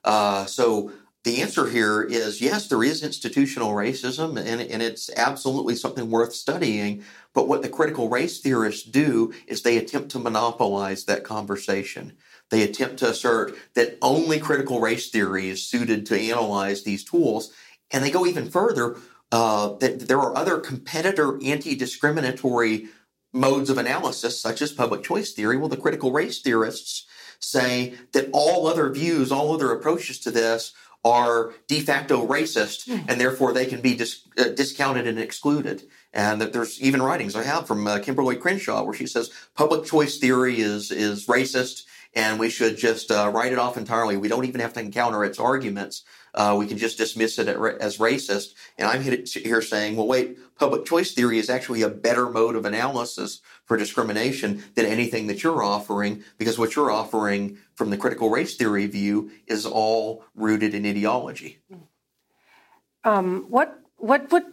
Uh, 0.03 0.45
so 0.45 0.91
the 1.23 1.41
answer 1.41 1.69
here 1.69 2.01
is 2.01 2.41
yes, 2.41 2.67
there 2.67 2.83
is 2.83 3.01
institutional 3.01 3.71
racism, 3.71 4.37
and, 4.37 4.61
and 4.61 4.81
it's 4.81 5.09
absolutely 5.15 5.75
something 5.75 6.11
worth 6.11 6.33
studying. 6.33 7.03
But 7.33 7.47
what 7.47 7.61
the 7.61 7.69
critical 7.69 8.09
race 8.09 8.41
theorists 8.41 8.83
do 8.83 9.33
is 9.47 9.61
they 9.61 9.77
attempt 9.77 10.09
to 10.11 10.19
monopolize 10.19 11.05
that 11.05 11.23
conversation. 11.23 12.13
They 12.49 12.63
attempt 12.63 12.97
to 12.99 13.09
assert 13.09 13.55
that 13.75 13.97
only 14.01 14.39
critical 14.39 14.79
race 14.79 15.09
theory 15.09 15.49
is 15.49 15.67
suited 15.67 16.05
to 16.07 16.19
analyze 16.19 16.83
these 16.83 17.03
tools. 17.03 17.51
And 17.91 18.03
they 18.03 18.11
go 18.11 18.25
even 18.25 18.49
further 18.49 18.97
uh, 19.31 19.75
that 19.77 20.07
there 20.07 20.19
are 20.19 20.37
other 20.37 20.59
competitor 20.59 21.39
anti 21.43 21.75
discriminatory 21.75 22.87
modes 23.33 23.69
of 23.69 23.79
analysis, 23.79 24.39
such 24.39 24.61
as 24.61 24.71
public 24.71 25.03
choice 25.03 25.33
theory. 25.33 25.57
Well, 25.57 25.69
the 25.69 25.77
critical 25.77 26.11
race 26.11 26.39
theorists 26.39 27.07
say 27.39 27.95
that 28.13 28.29
all 28.31 28.67
other 28.67 28.89
views, 28.91 29.31
all 29.31 29.53
other 29.53 29.71
approaches 29.71 30.19
to 30.19 30.31
this 30.31 30.73
are 31.05 31.53
de 31.67 31.81
facto 31.81 32.25
racist 32.25 32.85
hmm. 32.85 33.05
and 33.09 33.19
therefore 33.19 33.53
they 33.53 33.65
can 33.65 33.81
be 33.81 33.95
dis- 33.95 34.25
uh, 34.37 34.49
discounted 34.49 35.05
and 35.07 35.19
excluded. 35.19 35.83
And 36.13 36.39
that 36.39 36.53
there's 36.53 36.79
even 36.81 37.01
writings 37.01 37.35
I 37.35 37.43
have 37.43 37.67
from 37.67 37.87
uh, 37.87 37.97
Kimberlé 37.97 38.39
Crenshaw 38.39 38.83
where 38.83 38.93
she 38.93 39.07
says 39.07 39.31
public 39.55 39.83
choice 39.85 40.17
theory 40.17 40.59
is 40.59 40.91
is 40.91 41.25
racist 41.25 41.83
and 42.15 42.39
we 42.39 42.49
should 42.49 42.77
just 42.77 43.11
uh, 43.11 43.31
write 43.33 43.51
it 43.51 43.59
off 43.59 43.77
entirely. 43.77 44.17
We 44.17 44.27
don't 44.27 44.45
even 44.45 44.61
have 44.61 44.73
to 44.73 44.79
encounter 44.79 45.23
its 45.23 45.39
arguments. 45.39 46.03
Uh, 46.33 46.55
we 46.57 46.65
can 46.65 46.77
just 46.77 46.97
dismiss 46.97 47.37
it 47.37 47.47
as 47.47 47.97
racist. 47.97 48.53
And 48.77 48.87
I'm 48.87 49.01
here 49.01 49.61
saying, 49.61 49.95
well, 49.95 50.07
wait, 50.07 50.37
public 50.55 50.85
choice 50.85 51.13
theory 51.13 51.37
is 51.37 51.49
actually 51.49 51.83
a 51.83 51.89
better 51.89 52.29
mode 52.29 52.55
of 52.55 52.65
analysis 52.65 53.41
for 53.65 53.77
discrimination 53.77 54.63
than 54.75 54.85
anything 54.85 55.27
that 55.27 55.43
you're 55.43 55.63
offering, 55.63 56.23
because 56.37 56.57
what 56.57 56.75
you're 56.75 56.91
offering 56.91 57.57
from 57.75 57.89
the 57.91 57.97
critical 57.97 58.29
race 58.29 58.55
theory 58.55 58.87
view 58.87 59.31
is 59.47 59.65
all 59.65 60.23
rooted 60.35 60.73
in 60.73 60.85
ideology. 60.85 61.59
Um, 63.03 63.45
what 63.49 63.79
what 63.97 64.31
would 64.31 64.45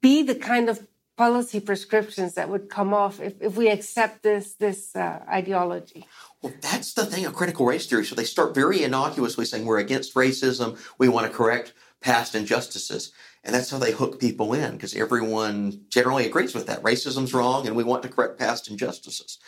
be 0.00 0.22
the 0.22 0.34
kind 0.34 0.68
of 0.68 0.86
policy 1.16 1.60
prescriptions 1.60 2.34
that 2.34 2.48
would 2.48 2.68
come 2.68 2.92
off 2.92 3.20
if, 3.20 3.40
if 3.40 3.56
we 3.56 3.68
accept 3.68 4.22
this 4.22 4.54
this 4.54 4.94
uh, 4.96 5.20
ideology? 5.28 6.06
Well, 6.44 6.52
that's 6.60 6.92
the 6.92 7.06
thing 7.06 7.24
of 7.24 7.34
critical 7.34 7.64
race 7.64 7.86
theory. 7.86 8.04
So 8.04 8.14
they 8.14 8.24
start 8.24 8.54
very 8.54 8.82
innocuously 8.82 9.46
saying 9.46 9.64
we're 9.64 9.78
against 9.78 10.14
racism, 10.14 10.78
we 10.98 11.08
want 11.08 11.26
to 11.26 11.34
correct 11.34 11.72
past 12.02 12.34
injustices. 12.34 13.12
And 13.42 13.54
that's 13.54 13.70
how 13.70 13.78
they 13.78 13.92
hook 13.92 14.20
people 14.20 14.52
in 14.52 14.72
because 14.72 14.94
everyone 14.94 15.86
generally 15.88 16.26
agrees 16.26 16.54
with 16.54 16.66
that. 16.66 16.82
Racism's 16.82 17.32
wrong 17.32 17.66
and 17.66 17.74
we 17.74 17.82
want 17.82 18.02
to 18.02 18.10
correct 18.10 18.38
past 18.38 18.68
injustices. 18.68 19.38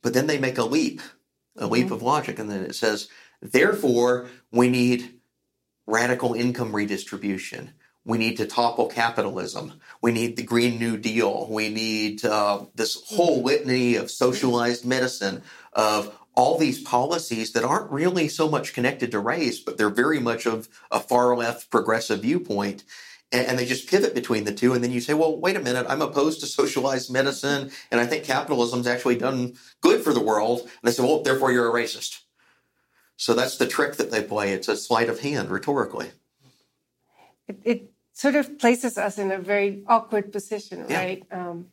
But 0.00 0.14
then 0.14 0.26
they 0.26 0.38
make 0.38 0.56
a 0.56 0.64
leap, 0.64 1.02
a 1.54 1.64
mm-hmm. 1.64 1.72
leap 1.72 1.90
of 1.90 2.00
logic, 2.00 2.38
and 2.38 2.50
then 2.50 2.62
it 2.62 2.74
says, 2.74 3.08
therefore, 3.42 4.30
we 4.50 4.70
need 4.70 5.20
radical 5.86 6.32
income 6.32 6.74
redistribution. 6.74 7.74
We 8.06 8.16
need 8.16 8.38
to 8.38 8.46
topple 8.46 8.86
capitalism. 8.86 9.74
We 10.00 10.12
need 10.12 10.38
the 10.38 10.44
Green 10.44 10.78
New 10.78 10.96
Deal. 10.96 11.46
We 11.50 11.68
need 11.68 12.24
uh, 12.24 12.64
this 12.74 12.94
whole 13.04 13.42
litany 13.42 13.96
of 13.96 14.10
socialized 14.10 14.86
medicine, 14.86 15.42
of 15.74 16.14
all 16.38 16.56
these 16.56 16.80
policies 16.80 17.52
that 17.52 17.64
aren't 17.64 17.90
really 17.90 18.28
so 18.28 18.48
much 18.48 18.72
connected 18.72 19.10
to 19.10 19.18
race, 19.18 19.58
but 19.58 19.76
they're 19.76 19.90
very 19.90 20.20
much 20.20 20.46
of 20.46 20.68
a 20.88 21.00
far 21.00 21.36
left 21.36 21.68
progressive 21.68 22.22
viewpoint. 22.22 22.84
And, 23.32 23.44
and, 23.44 23.58
they 23.58 23.66
just 23.66 23.90
pivot 23.90 24.14
between 24.14 24.44
the 24.44 24.54
two. 24.54 24.72
And 24.72 24.82
then 24.82 24.92
you 24.92 25.00
say, 25.00 25.14
well, 25.14 25.38
wait 25.38 25.56
a 25.56 25.60
minute, 25.60 25.84
I'm 25.88 26.00
opposed 26.00 26.38
to 26.40 26.46
socialized 26.46 27.10
medicine, 27.12 27.72
and 27.90 28.00
I 28.00 28.06
think 28.06 28.22
capitalism's 28.22 28.86
actually 28.86 29.16
done 29.16 29.54
good 29.80 30.00
for 30.02 30.14
the 30.14 30.22
world. 30.22 30.60
And 30.60 30.70
they 30.84 30.92
say, 30.92 31.02
well, 31.02 31.24
therefore 31.24 31.50
you're 31.50 31.68
a 31.68 31.82
racist. 31.82 32.20
So 33.16 33.34
that's 33.34 33.58
the 33.58 33.66
trick 33.66 33.96
that 33.96 34.12
they 34.12 34.22
play. 34.22 34.52
It's 34.52 34.68
a 34.68 34.76
sleight 34.76 35.08
of 35.08 35.20
hand 35.20 35.50
rhetorically. 35.50 36.12
It, 37.48 37.58
it 37.64 37.92
sort 38.12 38.36
of 38.36 38.60
places 38.60 38.96
us 38.96 39.18
in 39.18 39.32
a 39.32 39.38
very 39.38 39.82
awkward 39.88 40.30
position, 40.30 40.86
right? 40.88 41.24
Um, 41.32 41.66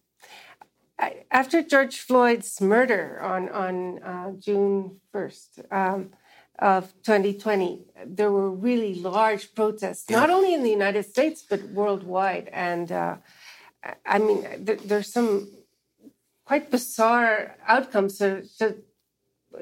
after 1.31 1.61
George 1.61 1.99
Floyd's 1.99 2.61
murder 2.61 3.19
on 3.21 3.49
on 3.49 3.99
uh, 3.99 4.31
June 4.39 5.01
first 5.11 5.59
um, 5.71 6.11
of 6.59 6.93
2020, 7.03 7.85
there 8.05 8.31
were 8.31 8.49
really 8.49 8.95
large 8.95 9.53
protests, 9.55 10.05
yeah. 10.09 10.19
not 10.19 10.29
only 10.29 10.53
in 10.53 10.63
the 10.63 10.69
United 10.69 11.03
States 11.03 11.43
but 11.47 11.61
worldwide. 11.69 12.49
And 12.53 12.91
uh, 12.91 13.17
I 14.05 14.19
mean, 14.19 14.65
th- 14.65 14.81
there's 14.85 15.11
some 15.11 15.49
quite 16.45 16.71
bizarre 16.71 17.57
outcomes. 17.67 18.17
So, 18.17 18.41
so, 18.43 18.75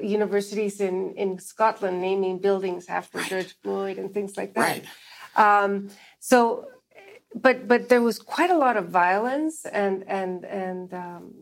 universities 0.00 0.80
in 0.80 1.14
in 1.14 1.38
Scotland 1.38 2.00
naming 2.00 2.38
buildings 2.38 2.88
after 2.88 3.18
right. 3.18 3.30
George 3.30 3.54
Floyd 3.62 3.98
and 3.98 4.12
things 4.12 4.36
like 4.36 4.54
that. 4.54 4.60
Right. 4.60 4.84
Um, 5.36 5.90
so 6.20 6.68
but 7.34 7.66
but 7.66 7.88
there 7.88 8.02
was 8.02 8.18
quite 8.18 8.50
a 8.50 8.56
lot 8.56 8.76
of 8.76 8.88
violence 8.88 9.64
and 9.66 10.04
and 10.08 10.44
and 10.44 10.94
um, 10.94 11.34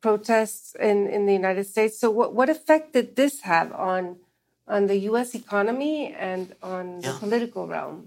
protests 0.00 0.74
in 0.76 1.08
in 1.08 1.26
the 1.26 1.32
United 1.32 1.64
States. 1.64 1.98
So 1.98 2.10
what 2.10 2.34
what 2.34 2.48
effect 2.48 2.92
did 2.92 3.16
this 3.16 3.40
have 3.40 3.72
on 3.72 4.16
on 4.68 4.86
the 4.86 4.96
U.S. 5.10 5.34
economy 5.34 6.14
and 6.14 6.54
on 6.62 7.00
yeah. 7.00 7.12
the 7.12 7.18
political 7.18 7.66
realm? 7.66 8.06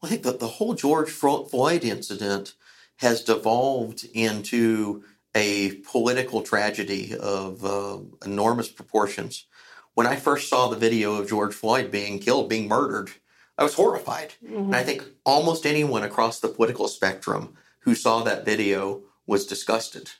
Well, 0.00 0.08
I 0.08 0.08
think 0.08 0.22
that 0.22 0.40
the 0.40 0.48
whole 0.48 0.74
George 0.74 1.10
Floyd 1.10 1.84
incident 1.84 2.54
has 2.96 3.22
devolved 3.22 4.06
into 4.12 5.02
a 5.34 5.72
political 5.90 6.42
tragedy 6.42 7.16
of 7.16 7.64
uh, 7.64 7.98
enormous 8.24 8.68
proportions. 8.68 9.46
When 9.94 10.06
I 10.06 10.16
first 10.16 10.48
saw 10.48 10.68
the 10.68 10.76
video 10.76 11.16
of 11.16 11.28
George 11.28 11.54
Floyd 11.54 11.90
being 11.90 12.18
killed, 12.18 12.48
being 12.48 12.68
murdered, 12.68 13.10
I 13.56 13.62
was 13.62 13.74
horrified. 13.74 14.34
Mm-hmm. 14.44 14.56
And 14.56 14.76
I 14.76 14.82
think 14.82 15.04
almost 15.24 15.66
anyone 15.66 16.02
across 16.02 16.40
the 16.40 16.48
political 16.48 16.88
spectrum 16.88 17.56
who 17.80 17.94
saw 17.94 18.22
that 18.22 18.44
video 18.44 19.02
was 19.26 19.46
disgusted. 19.46 20.10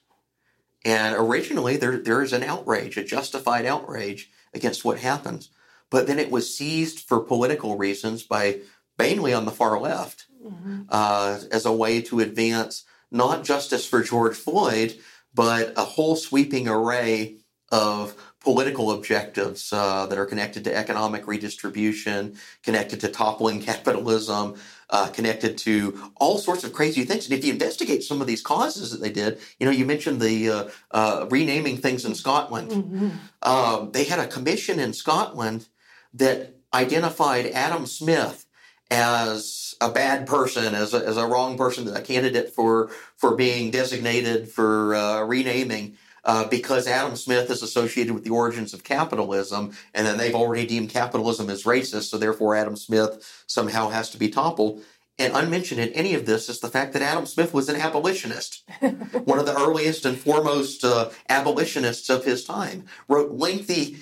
And 0.84 1.16
originally, 1.16 1.76
there, 1.76 1.96
there 1.96 2.22
is 2.22 2.32
an 2.32 2.42
outrage, 2.42 2.96
a 2.96 3.04
justified 3.04 3.64
outrage 3.64 4.30
against 4.52 4.84
what 4.84 4.98
happens. 4.98 5.50
But 5.90 6.06
then 6.06 6.18
it 6.18 6.30
was 6.30 6.54
seized 6.54 7.00
for 7.00 7.20
political 7.20 7.76
reasons 7.78 8.22
by 8.22 8.60
mainly 8.98 9.32
on 9.32 9.44
the 9.44 9.50
far 9.50 9.80
left 9.80 10.26
mm-hmm. 10.44 10.82
uh, 10.88 11.38
as 11.50 11.64
a 11.64 11.72
way 11.72 12.02
to 12.02 12.20
advance 12.20 12.84
not 13.10 13.44
justice 13.44 13.86
for 13.86 14.02
George 14.02 14.36
Floyd, 14.36 14.98
but 15.32 15.72
a 15.76 15.84
whole 15.84 16.16
sweeping 16.16 16.68
array 16.68 17.36
of 17.70 18.14
political 18.44 18.92
objectives 18.92 19.72
uh, 19.72 20.06
that 20.06 20.18
are 20.18 20.26
connected 20.26 20.62
to 20.64 20.76
economic 20.76 21.26
redistribution, 21.26 22.36
connected 22.62 23.00
to 23.00 23.08
toppling 23.08 23.60
capitalism, 23.70 24.54
uh, 24.90 25.08
connected 25.08 25.56
to 25.58 26.12
all 26.16 26.38
sorts 26.38 26.62
of 26.62 26.72
crazy 26.72 27.04
things. 27.04 27.24
And 27.24 27.36
if 27.36 27.44
you 27.44 27.52
investigate 27.52 28.04
some 28.04 28.20
of 28.20 28.26
these 28.26 28.42
causes 28.42 28.92
that 28.92 29.00
they 29.00 29.10
did, 29.10 29.40
you 29.58 29.66
know, 29.66 29.72
you 29.72 29.86
mentioned 29.86 30.20
the 30.20 30.50
uh, 30.50 30.68
uh 30.92 31.26
renaming 31.30 31.78
things 31.78 32.04
in 32.04 32.14
Scotland. 32.14 32.70
Mm-hmm. 32.70 33.08
Um, 33.42 33.90
they 33.92 34.04
had 34.04 34.20
a 34.20 34.26
commission 34.26 34.78
in 34.78 34.92
Scotland 34.92 35.66
that 36.12 36.54
identified 36.72 37.46
Adam 37.46 37.86
Smith 37.86 38.46
as 38.90 39.74
a 39.80 39.90
bad 39.90 40.26
person, 40.26 40.74
as 40.74 40.92
a, 40.92 40.98
as 40.98 41.16
a 41.16 41.26
wrong 41.26 41.56
person, 41.56 41.88
a 41.88 42.02
candidate 42.02 42.50
for 42.50 42.90
for 43.16 43.34
being 43.34 43.70
designated 43.70 44.48
for 44.48 44.94
uh, 44.94 45.22
renaming. 45.22 45.96
Uh, 46.24 46.48
because 46.48 46.86
Adam 46.86 47.16
Smith 47.16 47.50
is 47.50 47.62
associated 47.62 48.14
with 48.14 48.24
the 48.24 48.30
origins 48.30 48.72
of 48.72 48.82
capitalism, 48.82 49.72
and 49.92 50.06
then 50.06 50.16
they've 50.16 50.34
already 50.34 50.66
deemed 50.66 50.88
capitalism 50.88 51.50
as 51.50 51.64
racist, 51.64 52.04
so 52.04 52.16
therefore 52.16 52.56
Adam 52.56 52.76
Smith 52.76 53.44
somehow 53.46 53.90
has 53.90 54.08
to 54.08 54.18
be 54.18 54.30
toppled. 54.30 54.82
And 55.18 55.36
unmentioned 55.36 55.80
in 55.80 55.90
any 55.90 56.14
of 56.14 56.26
this 56.26 56.48
is 56.48 56.58
the 56.58 56.68
fact 56.68 56.92
that 56.92 57.02
Adam 57.02 57.26
Smith 57.26 57.54
was 57.54 57.68
an 57.68 57.76
abolitionist, 57.76 58.64
one 58.80 59.38
of 59.38 59.46
the 59.46 59.56
earliest 59.56 60.04
and 60.04 60.18
foremost 60.18 60.82
uh, 60.82 61.10
abolitionists 61.28 62.10
of 62.10 62.24
his 62.24 62.44
time. 62.44 62.86
Wrote 63.06 63.32
lengthy 63.32 63.98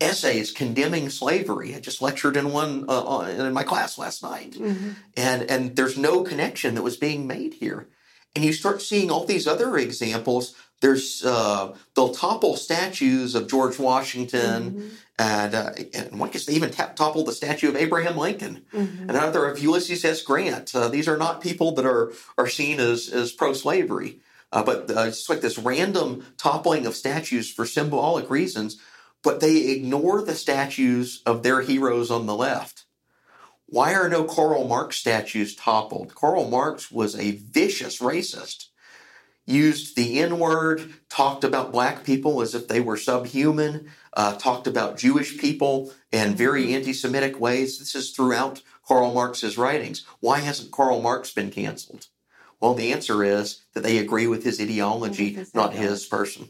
essays 0.00 0.50
condemning 0.50 1.10
slavery. 1.10 1.74
I 1.74 1.80
just 1.80 2.02
lectured 2.02 2.36
in 2.36 2.52
one 2.52 2.84
uh, 2.88 3.34
in 3.38 3.52
my 3.52 3.62
class 3.62 3.98
last 3.98 4.22
night, 4.22 4.52
mm-hmm. 4.52 4.90
and 5.16 5.42
and 5.50 5.74
there's 5.76 5.98
no 5.98 6.22
connection 6.22 6.74
that 6.74 6.82
was 6.82 6.96
being 6.96 7.26
made 7.26 7.54
here. 7.54 7.88
And 8.34 8.44
you 8.44 8.52
start 8.52 8.82
seeing 8.82 9.10
all 9.10 9.24
these 9.24 9.46
other 9.46 9.76
examples. 9.76 10.54
There's 10.82 11.24
uh, 11.24 11.74
they'll 11.96 12.12
topple 12.12 12.56
statues 12.56 13.34
of 13.34 13.48
George 13.48 13.78
Washington, 13.78 14.72
mm-hmm. 14.72 14.88
and 15.18 15.54
uh, 15.54 15.70
and 15.94 16.20
one 16.20 16.28
case 16.28 16.44
they 16.44 16.52
even 16.52 16.70
t- 16.70 16.82
topple 16.94 17.24
the 17.24 17.32
statue 17.32 17.70
of 17.70 17.76
Abraham 17.76 18.18
Lincoln, 18.18 18.66
mm-hmm. 18.74 19.02
and 19.02 19.10
another 19.10 19.46
of 19.46 19.58
Ulysses 19.58 20.04
S. 20.04 20.22
Grant. 20.22 20.74
Uh, 20.74 20.88
these 20.88 21.08
are 21.08 21.16
not 21.16 21.40
people 21.40 21.72
that 21.76 21.86
are 21.86 22.12
are 22.36 22.48
seen 22.48 22.78
as 22.78 23.08
as 23.08 23.32
pro 23.32 23.54
slavery. 23.54 24.20
Uh, 24.52 24.62
but 24.62 24.90
uh, 24.90 25.04
it's 25.04 25.30
like 25.30 25.40
this 25.40 25.56
random 25.56 26.26
toppling 26.36 26.84
of 26.84 26.94
statues 26.94 27.50
for 27.50 27.64
symbolic 27.64 28.28
reasons 28.28 28.78
but 29.22 29.40
they 29.40 29.68
ignore 29.70 30.22
the 30.22 30.34
statues 30.34 31.22
of 31.24 31.42
their 31.42 31.60
heroes 31.60 32.10
on 32.10 32.26
the 32.26 32.34
left. 32.34 32.84
Why 33.66 33.94
are 33.94 34.08
no 34.08 34.24
Karl 34.24 34.66
Marx 34.66 34.96
statues 34.96 35.54
toppled? 35.54 36.14
Karl 36.14 36.48
Marx 36.48 36.90
was 36.90 37.16
a 37.16 37.36
vicious 37.36 38.00
racist, 38.00 38.66
used 39.46 39.96
the 39.96 40.20
N 40.20 40.38
word, 40.38 40.92
talked 41.08 41.44
about 41.44 41.72
black 41.72 42.04
people 42.04 42.40
as 42.40 42.54
if 42.54 42.68
they 42.68 42.80
were 42.80 42.96
subhuman, 42.96 43.88
uh, 44.14 44.36
talked 44.36 44.66
about 44.66 44.98
Jewish 44.98 45.38
people 45.38 45.92
in 46.10 46.34
very 46.34 46.74
anti 46.74 46.92
Semitic 46.92 47.40
ways. 47.40 47.78
This 47.78 47.94
is 47.94 48.10
throughout 48.10 48.62
Karl 48.86 49.12
Marx's 49.12 49.58
writings. 49.58 50.04
Why 50.20 50.40
hasn't 50.40 50.72
Karl 50.72 51.00
Marx 51.00 51.32
been 51.32 51.50
canceled? 51.50 52.08
Well, 52.60 52.74
the 52.74 52.92
answer 52.92 53.24
is 53.24 53.62
that 53.74 53.82
they 53.82 53.98
agree 53.98 54.28
with 54.28 54.44
his 54.44 54.60
ideology, 54.60 55.32
his 55.32 55.54
not 55.54 55.70
ideology. 55.70 55.90
his 55.90 56.06
person. 56.06 56.48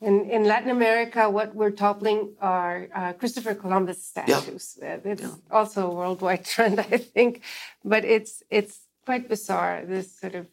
In, 0.00 0.30
in 0.30 0.44
Latin 0.44 0.70
America, 0.70 1.28
what 1.28 1.54
we're 1.54 1.72
toppling 1.72 2.34
are 2.40 2.88
uh, 2.94 3.12
Christopher 3.14 3.54
Columbus 3.54 4.04
statues. 4.04 4.78
Yeah. 4.80 4.94
Uh, 4.94 5.10
it's 5.10 5.22
yeah. 5.22 5.30
also 5.50 5.90
a 5.90 5.94
worldwide 5.94 6.44
trend, 6.52 6.78
I 6.78 6.98
think, 6.98 7.42
but 7.84 8.04
it's 8.04 8.42
it's 8.50 8.80
quite 9.04 9.28
bizarre. 9.28 9.84
This 9.86 10.14
sort 10.20 10.34
of 10.34 10.46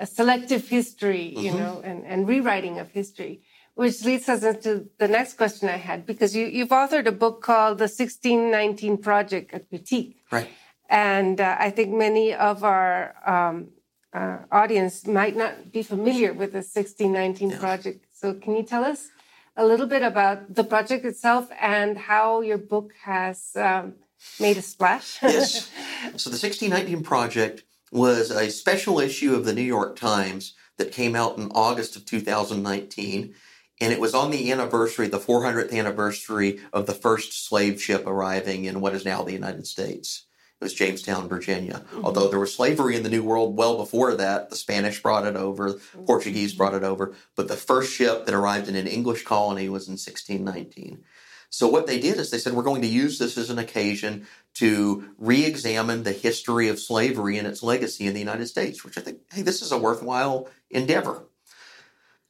a 0.00 0.06
selective 0.06 0.68
history, 0.68 1.26
you 1.36 1.50
mm-hmm. 1.50 1.58
know, 1.58 1.80
and, 1.84 2.04
and 2.04 2.26
rewriting 2.26 2.78
of 2.78 2.90
history, 2.90 3.42
which 3.74 4.04
leads 4.04 4.28
us 4.28 4.42
into 4.42 4.88
the 4.98 5.08
next 5.08 5.34
question 5.34 5.68
I 5.68 5.76
had 5.76 6.06
because 6.06 6.34
you 6.34 6.46
you've 6.46 6.74
authored 6.82 7.06
a 7.06 7.16
book 7.24 7.42
called 7.42 7.78
The 7.78 7.90
1619 7.90 8.98
Project, 8.98 9.54
a 9.54 9.60
critique, 9.60 10.12
right? 10.32 10.48
And 10.88 11.40
uh, 11.40 11.56
I 11.66 11.70
think 11.70 11.88
many 11.94 12.34
of 12.34 12.64
our 12.64 13.14
um, 13.24 13.68
uh, 14.12 14.38
audience 14.50 15.06
might 15.06 15.36
not 15.36 15.70
be 15.70 15.82
familiar 15.84 16.32
with 16.32 16.50
the 16.50 16.64
1619 16.64 17.50
yeah. 17.50 17.58
project 17.58 18.06
so, 18.20 18.34
can 18.34 18.54
you 18.54 18.62
tell 18.62 18.84
us 18.84 19.08
a 19.56 19.64
little 19.64 19.86
bit 19.86 20.02
about 20.02 20.54
the 20.54 20.62
project 20.62 21.06
itself 21.06 21.48
and 21.58 21.96
how 21.96 22.42
your 22.42 22.58
book 22.58 22.92
has 23.04 23.52
um, 23.56 23.94
made 24.38 24.58
a 24.58 24.62
splash? 24.62 25.22
yes. 25.22 25.70
So, 26.16 26.28
the 26.28 26.36
1619 26.36 27.02
Project 27.02 27.64
was 27.90 28.30
a 28.30 28.50
special 28.50 29.00
issue 29.00 29.34
of 29.34 29.44
the 29.44 29.52
New 29.52 29.62
York 29.62 29.96
Times 29.96 30.54
that 30.78 30.92
came 30.92 31.14
out 31.14 31.36
in 31.36 31.50
August 31.54 31.96
of 31.96 32.04
2019. 32.06 33.34
And 33.82 33.92
it 33.92 34.00
was 34.00 34.14
on 34.14 34.30
the 34.30 34.52
anniversary, 34.52 35.08
the 35.08 35.18
400th 35.18 35.72
anniversary 35.72 36.60
of 36.72 36.86
the 36.86 36.92
first 36.92 37.46
slave 37.46 37.80
ship 37.80 38.06
arriving 38.06 38.64
in 38.64 38.80
what 38.80 38.94
is 38.94 39.04
now 39.04 39.22
the 39.22 39.32
United 39.32 39.66
States. 39.66 40.26
It 40.60 40.64
was 40.64 40.74
Jamestown, 40.74 41.28
Virginia. 41.28 41.82
Mm-hmm. 41.86 42.04
Although 42.04 42.28
there 42.28 42.38
was 42.38 42.54
slavery 42.54 42.94
in 42.94 43.02
the 43.02 43.08
New 43.08 43.24
World 43.24 43.56
well 43.56 43.78
before 43.78 44.14
that, 44.14 44.50
the 44.50 44.56
Spanish 44.56 45.02
brought 45.02 45.26
it 45.26 45.34
over, 45.34 45.70
mm-hmm. 45.70 46.04
Portuguese 46.04 46.52
brought 46.52 46.74
it 46.74 46.84
over, 46.84 47.14
but 47.34 47.48
the 47.48 47.56
first 47.56 47.92
ship 47.92 48.26
that 48.26 48.34
arrived 48.34 48.68
in 48.68 48.76
an 48.76 48.86
English 48.86 49.24
colony 49.24 49.70
was 49.70 49.88
in 49.88 49.92
1619. 49.92 51.02
So 51.50 51.68
what 51.68 51.88
they 51.88 51.98
did 51.98 52.18
is 52.18 52.30
they 52.30 52.38
said 52.38 52.54
we're 52.54 52.62
going 52.62 52.82
to 52.82 52.88
use 52.88 53.18
this 53.18 53.36
as 53.36 53.50
an 53.50 53.58
occasion 53.58 54.26
to 54.54 55.10
re-examine 55.18 56.04
the 56.04 56.12
history 56.12 56.68
of 56.68 56.78
slavery 56.78 57.38
and 57.38 57.46
its 57.46 57.62
legacy 57.62 58.06
in 58.06 58.14
the 58.14 58.20
United 58.20 58.46
States, 58.46 58.84
which 58.84 58.96
I 58.96 59.00
think, 59.00 59.18
hey, 59.32 59.42
this 59.42 59.60
is 59.60 59.72
a 59.72 59.78
worthwhile 59.78 60.48
endeavor. 60.70 61.24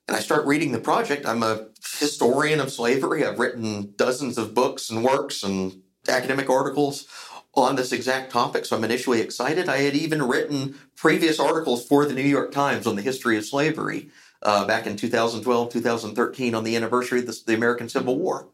And 0.09 0.17
I 0.17 0.21
start 0.21 0.47
reading 0.47 0.73
the 0.73 0.81
project. 0.81 1.27
I'm 1.27 1.43
a 1.43 1.69
historian 1.99 2.61
of 2.61 2.73
slavery. 2.73 3.25
I've 3.25 3.39
written 3.39 3.93
dozens 3.97 4.39
of 4.39 4.55
books 4.55 4.91
and 4.91 5.05
works 5.05 5.43
and 5.43 5.83
academic 6.09 6.49
articles 6.49 7.07
on 7.55 7.77
this 7.77 7.93
exact 7.93 8.33
topic, 8.33 8.65
so 8.65 8.77
I'm 8.77 8.85
initially 8.85 9.21
excited. 9.21 9.69
I 9.69 9.79
had 9.79 9.95
even 9.95 10.27
written 10.27 10.77
previous 10.97 11.39
articles 11.39 11.87
for 11.87 12.07
the 12.07 12.15
New 12.15 12.23
York 12.23 12.53
Times 12.53 12.87
on 12.87 12.97
the 12.97 13.03
history 13.03 13.37
of 13.37 13.45
slavery 13.45 14.09
uh, 14.43 14.67
back 14.67 14.87
in 14.87 14.97
2012, 14.97 15.73
2013, 15.73 16.55
on 16.55 16.65
the 16.65 16.77
anniversary 16.77 17.21
of 17.21 17.27
the, 17.27 17.39
the 17.47 17.55
American 17.55 17.89
Civil 17.89 18.19
War. 18.19 18.49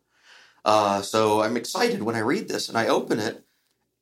Uh, 0.66 1.00
so 1.00 1.42
I'm 1.42 1.56
excited 1.56 2.02
when 2.02 2.16
I 2.16 2.20
read 2.20 2.48
this 2.48 2.68
and 2.68 2.76
I 2.76 2.88
open 2.88 3.20
it, 3.20 3.44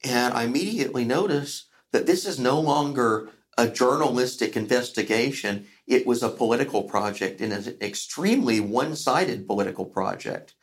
and 0.02 0.32
I 0.32 0.44
immediately 0.44 1.04
notice 1.04 1.66
that 1.92 2.06
this 2.06 2.24
is 2.24 2.38
no 2.38 2.58
longer 2.58 3.28
a 3.58 3.68
journalistic 3.68 4.56
investigation. 4.56 5.66
It 5.86 6.06
was 6.06 6.22
a 6.22 6.30
political 6.30 6.84
project 6.84 7.42
and 7.42 7.52
an 7.52 7.76
extremely 7.82 8.60
one 8.60 8.96
sided 8.96 9.46
political 9.46 9.84
project. 9.84 10.54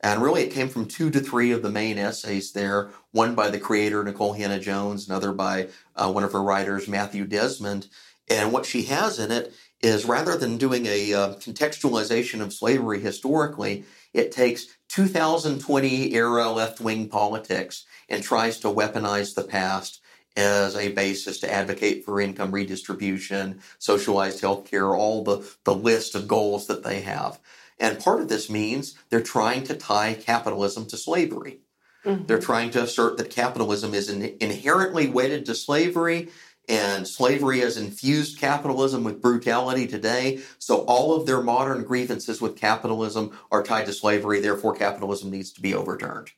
And 0.00 0.22
really, 0.22 0.42
it 0.42 0.52
came 0.52 0.68
from 0.68 0.86
two 0.86 1.10
to 1.10 1.20
three 1.20 1.52
of 1.52 1.62
the 1.62 1.70
main 1.70 1.96
essays 1.96 2.52
there 2.52 2.90
one 3.12 3.34
by 3.34 3.48
the 3.48 3.58
creator, 3.58 4.04
Nikole 4.04 4.36
Hannah-Jones, 4.36 5.08
another 5.08 5.32
by 5.32 5.68
uh, 5.96 6.12
one 6.12 6.22
of 6.22 6.32
her 6.32 6.42
writers, 6.42 6.86
Matthew 6.86 7.24
Desmond. 7.24 7.88
And 8.28 8.52
what 8.52 8.66
she 8.66 8.82
has 8.82 9.18
in 9.18 9.32
it 9.32 9.54
is 9.80 10.04
rather 10.04 10.36
than 10.36 10.58
doing 10.58 10.84
a 10.84 11.14
uh, 11.14 11.34
contextualization 11.36 12.42
of 12.42 12.52
slavery 12.52 13.00
historically, 13.00 13.86
it 14.16 14.32
takes 14.32 14.66
2020 14.88 16.14
era 16.14 16.50
left 16.50 16.80
wing 16.80 17.08
politics 17.08 17.84
and 18.08 18.22
tries 18.22 18.58
to 18.60 18.68
weaponize 18.68 19.34
the 19.34 19.44
past 19.44 20.00
as 20.36 20.74
a 20.74 20.92
basis 20.92 21.38
to 21.40 21.52
advocate 21.52 22.04
for 22.04 22.20
income 22.20 22.50
redistribution, 22.50 23.60
socialized 23.78 24.40
health 24.40 24.70
care, 24.70 24.94
all 24.94 25.22
the, 25.22 25.46
the 25.64 25.74
list 25.74 26.14
of 26.14 26.28
goals 26.28 26.66
that 26.66 26.82
they 26.82 27.00
have. 27.00 27.38
And 27.78 27.98
part 27.98 28.20
of 28.20 28.28
this 28.28 28.48
means 28.48 28.94
they're 29.10 29.20
trying 29.20 29.64
to 29.64 29.74
tie 29.74 30.14
capitalism 30.14 30.86
to 30.86 30.96
slavery. 30.96 31.60
Mm-hmm. 32.04 32.26
They're 32.26 32.38
trying 32.38 32.70
to 32.70 32.82
assert 32.82 33.18
that 33.18 33.30
capitalism 33.30 33.92
is 33.92 34.08
in, 34.08 34.36
inherently 34.40 35.08
wedded 35.08 35.44
to 35.46 35.54
slavery 35.54 36.28
and 36.68 37.06
slavery 37.06 37.60
has 37.60 37.76
infused 37.76 38.38
capitalism 38.38 39.04
with 39.04 39.22
brutality 39.22 39.86
today. 39.86 40.40
So 40.58 40.78
all 40.80 41.14
of 41.14 41.26
their 41.26 41.40
modern 41.40 41.84
grievances 41.84 42.40
with 42.40 42.56
capitalism 42.56 43.38
are 43.52 43.62
tied 43.62 43.86
to 43.86 43.92
slavery. 43.92 44.40
Therefore, 44.40 44.74
capitalism 44.74 45.30
needs 45.30 45.52
to 45.52 45.60
be 45.60 45.74
overturned. 45.74 46.32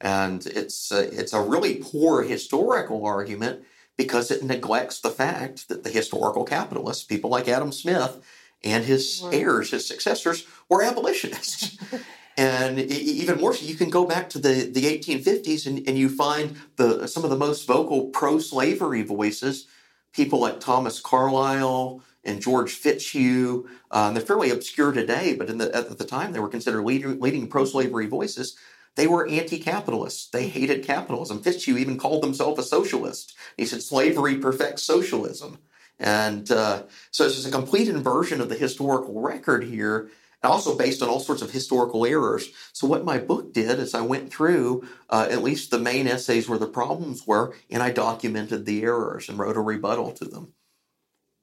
And 0.00 0.44
it's 0.46 0.90
a, 0.90 1.02
it's 1.16 1.32
a 1.32 1.40
really 1.40 1.76
poor 1.76 2.22
historical 2.22 3.06
argument 3.06 3.64
because 3.96 4.32
it 4.32 4.42
neglects 4.42 5.00
the 5.00 5.10
fact 5.10 5.68
that 5.68 5.84
the 5.84 5.90
historical 5.90 6.44
capitalists, 6.44 7.04
people 7.04 7.30
like 7.30 7.46
Adam 7.46 7.70
Smith 7.70 8.20
and 8.64 8.84
his 8.84 9.24
heirs, 9.30 9.70
his 9.70 9.86
successors, 9.86 10.44
were 10.68 10.82
abolitionists. 10.82 11.78
and 12.36 12.78
even 12.78 13.40
more 13.40 13.52
so, 13.54 13.66
you 13.66 13.74
can 13.74 13.90
go 13.90 14.06
back 14.06 14.30
to 14.30 14.38
the, 14.38 14.70
the 14.72 14.84
1850s 14.84 15.66
and, 15.66 15.86
and 15.86 15.98
you 15.98 16.08
find 16.08 16.56
the 16.76 17.06
some 17.06 17.24
of 17.24 17.30
the 17.30 17.36
most 17.36 17.66
vocal 17.66 18.06
pro-slavery 18.06 19.02
voices, 19.02 19.66
people 20.12 20.40
like 20.40 20.60
Thomas 20.60 21.00
Carlyle 21.00 22.02
and 22.24 22.40
George 22.40 22.72
Fitzhugh. 22.72 23.68
Uh, 23.90 24.12
they're 24.12 24.22
fairly 24.22 24.50
obscure 24.50 24.92
today, 24.92 25.34
but 25.34 25.46
the, 25.58 25.74
at 25.74 25.98
the 25.98 26.04
time 26.04 26.32
they 26.32 26.40
were 26.40 26.48
considered 26.48 26.84
leading, 26.84 27.20
leading 27.20 27.48
pro-slavery 27.48 28.06
voices. 28.06 28.56
They 28.94 29.06
were 29.06 29.26
anti-capitalists. 29.26 30.28
They 30.28 30.48
hated 30.48 30.84
capitalism. 30.84 31.42
Fitzhugh 31.42 31.78
even 31.78 31.98
called 31.98 32.22
himself 32.22 32.58
a 32.58 32.62
socialist. 32.62 33.34
He 33.56 33.64
said 33.64 33.82
slavery 33.82 34.36
perfects 34.36 34.82
socialism. 34.82 35.58
And 35.98 36.50
uh, 36.50 36.82
so 37.10 37.24
is 37.24 37.46
a 37.46 37.50
complete 37.50 37.88
inversion 37.88 38.40
of 38.40 38.48
the 38.48 38.56
historical 38.56 39.20
record 39.20 39.64
here, 39.64 40.10
also 40.50 40.76
based 40.76 41.02
on 41.02 41.08
all 41.08 41.20
sorts 41.20 41.42
of 41.42 41.50
historical 41.50 42.04
errors. 42.04 42.50
So 42.72 42.86
what 42.86 43.04
my 43.04 43.18
book 43.18 43.52
did 43.52 43.78
is 43.78 43.94
I 43.94 44.02
went 44.02 44.32
through 44.32 44.86
uh, 45.08 45.28
at 45.30 45.42
least 45.42 45.70
the 45.70 45.78
main 45.78 46.06
essays 46.08 46.48
where 46.48 46.58
the 46.58 46.66
problems 46.66 47.26
were, 47.26 47.54
and 47.70 47.82
I 47.82 47.90
documented 47.90 48.66
the 48.66 48.82
errors 48.82 49.28
and 49.28 49.38
wrote 49.38 49.56
a 49.56 49.60
rebuttal 49.60 50.12
to 50.12 50.24
them. 50.24 50.52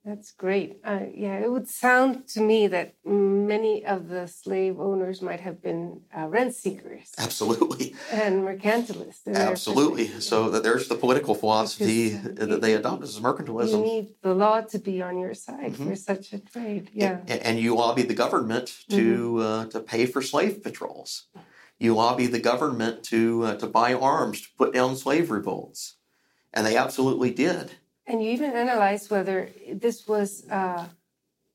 That's 0.10 0.32
great. 0.32 0.80
Uh, 0.84 1.02
yeah, 1.13 1.38
it 1.38 1.52
would 1.52 1.67
sound 1.67 2.28
to 2.30 2.41
me 2.41 2.65
that 2.65 2.95
many 3.06 3.86
of 3.86 4.10
the 4.10 4.28
slave 4.28 4.80
owners 4.80 5.22
might 5.22 5.39
have 5.39 5.62
been 5.62 6.02
uh, 6.17 6.26
rent 6.26 6.56
seekers. 6.56 7.12
Absolutely. 7.19 7.93
And 8.12 8.43
mercantilists. 8.43 9.28
Absolutely. 9.32 10.08
So 10.19 10.50
that 10.50 10.63
there's 10.63 10.88
the 10.88 10.95
political 10.95 11.36
philosophy 11.36 12.17
because 12.17 12.48
that 12.48 12.62
they 12.62 12.74
adopt 12.74 13.04
as 13.04 13.19
mercantilism. 13.19 13.78
You 13.78 13.84
need 13.84 14.08
the 14.24 14.34
law 14.34 14.62
to 14.62 14.80
be 14.80 15.00
on 15.04 15.19
your 15.19 15.36
side 15.36 15.74
mm-hmm. 15.74 15.89
for 15.89 15.95
such 15.95 16.34
a 16.34 16.39
trade. 16.39 16.89
Yeah. 16.91 17.19
And, 17.28 17.41
and 17.43 17.60
you 17.60 17.76
lobby 17.76 18.02
the 18.02 18.15
government 18.15 18.80
to 18.89 18.95
mm-hmm. 18.95 19.39
uh, 19.39 19.65
to 19.67 19.80
pay 19.80 20.08
for 20.08 20.24
slave 20.24 20.63
patrols. 20.63 21.28
You 21.78 21.93
lobby 21.93 22.26
the 22.26 22.39
government 22.39 23.04
to 23.06 23.43
uh, 23.43 23.56
to 23.58 23.67
buy 23.67 23.93
arms 23.93 24.41
to 24.41 24.48
put 24.58 24.74
down 24.74 24.95
slave 24.95 25.30
revolts, 25.30 25.98
and 26.52 26.65
they 26.65 26.76
absolutely 26.76 27.30
did. 27.32 27.74
And 28.10 28.24
you 28.24 28.32
even 28.32 28.52
analyzed 28.52 29.12
whether 29.12 29.52
this 29.72 30.08
was 30.08 30.50
uh, 30.50 30.88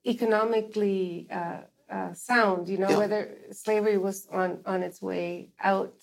economically 0.06 1.26
uh, 1.30 1.62
uh, 1.90 2.14
sound, 2.14 2.68
you 2.68 2.78
know, 2.78 2.90
yeah. 2.90 2.98
whether 2.98 3.36
slavery 3.50 3.98
was 3.98 4.28
on, 4.30 4.60
on 4.64 4.84
its 4.84 5.02
way 5.02 5.48
out. 5.60 5.94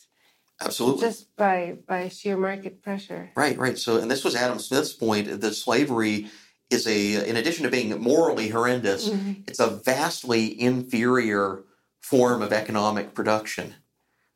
Absolutely. 0.60 1.02
Just 1.02 1.36
by, 1.38 1.78
by 1.88 2.10
sheer 2.10 2.36
market 2.36 2.84
pressure. 2.84 3.32
Right, 3.36 3.58
right. 3.58 3.78
So, 3.78 3.98
and 3.98 4.12
this 4.12 4.26
was 4.26 4.36
Adam 4.36 4.60
Smith's 4.60 4.94
point 4.94 5.42
that 5.42 5.54
slavery 5.56 6.28
is 6.70 6.86
a, 6.86 7.28
in 7.28 7.38
addition 7.38 7.64
to 7.64 7.72
being 7.72 8.00
morally 8.02 8.50
horrendous, 8.50 9.10
mm-hmm. 9.10 9.42
it's 9.48 9.60
a 9.60 9.68
vastly 9.68 10.62
inferior 10.62 11.64
form 12.02 12.42
of 12.42 12.52
economic 12.52 13.14
production. 13.14 13.76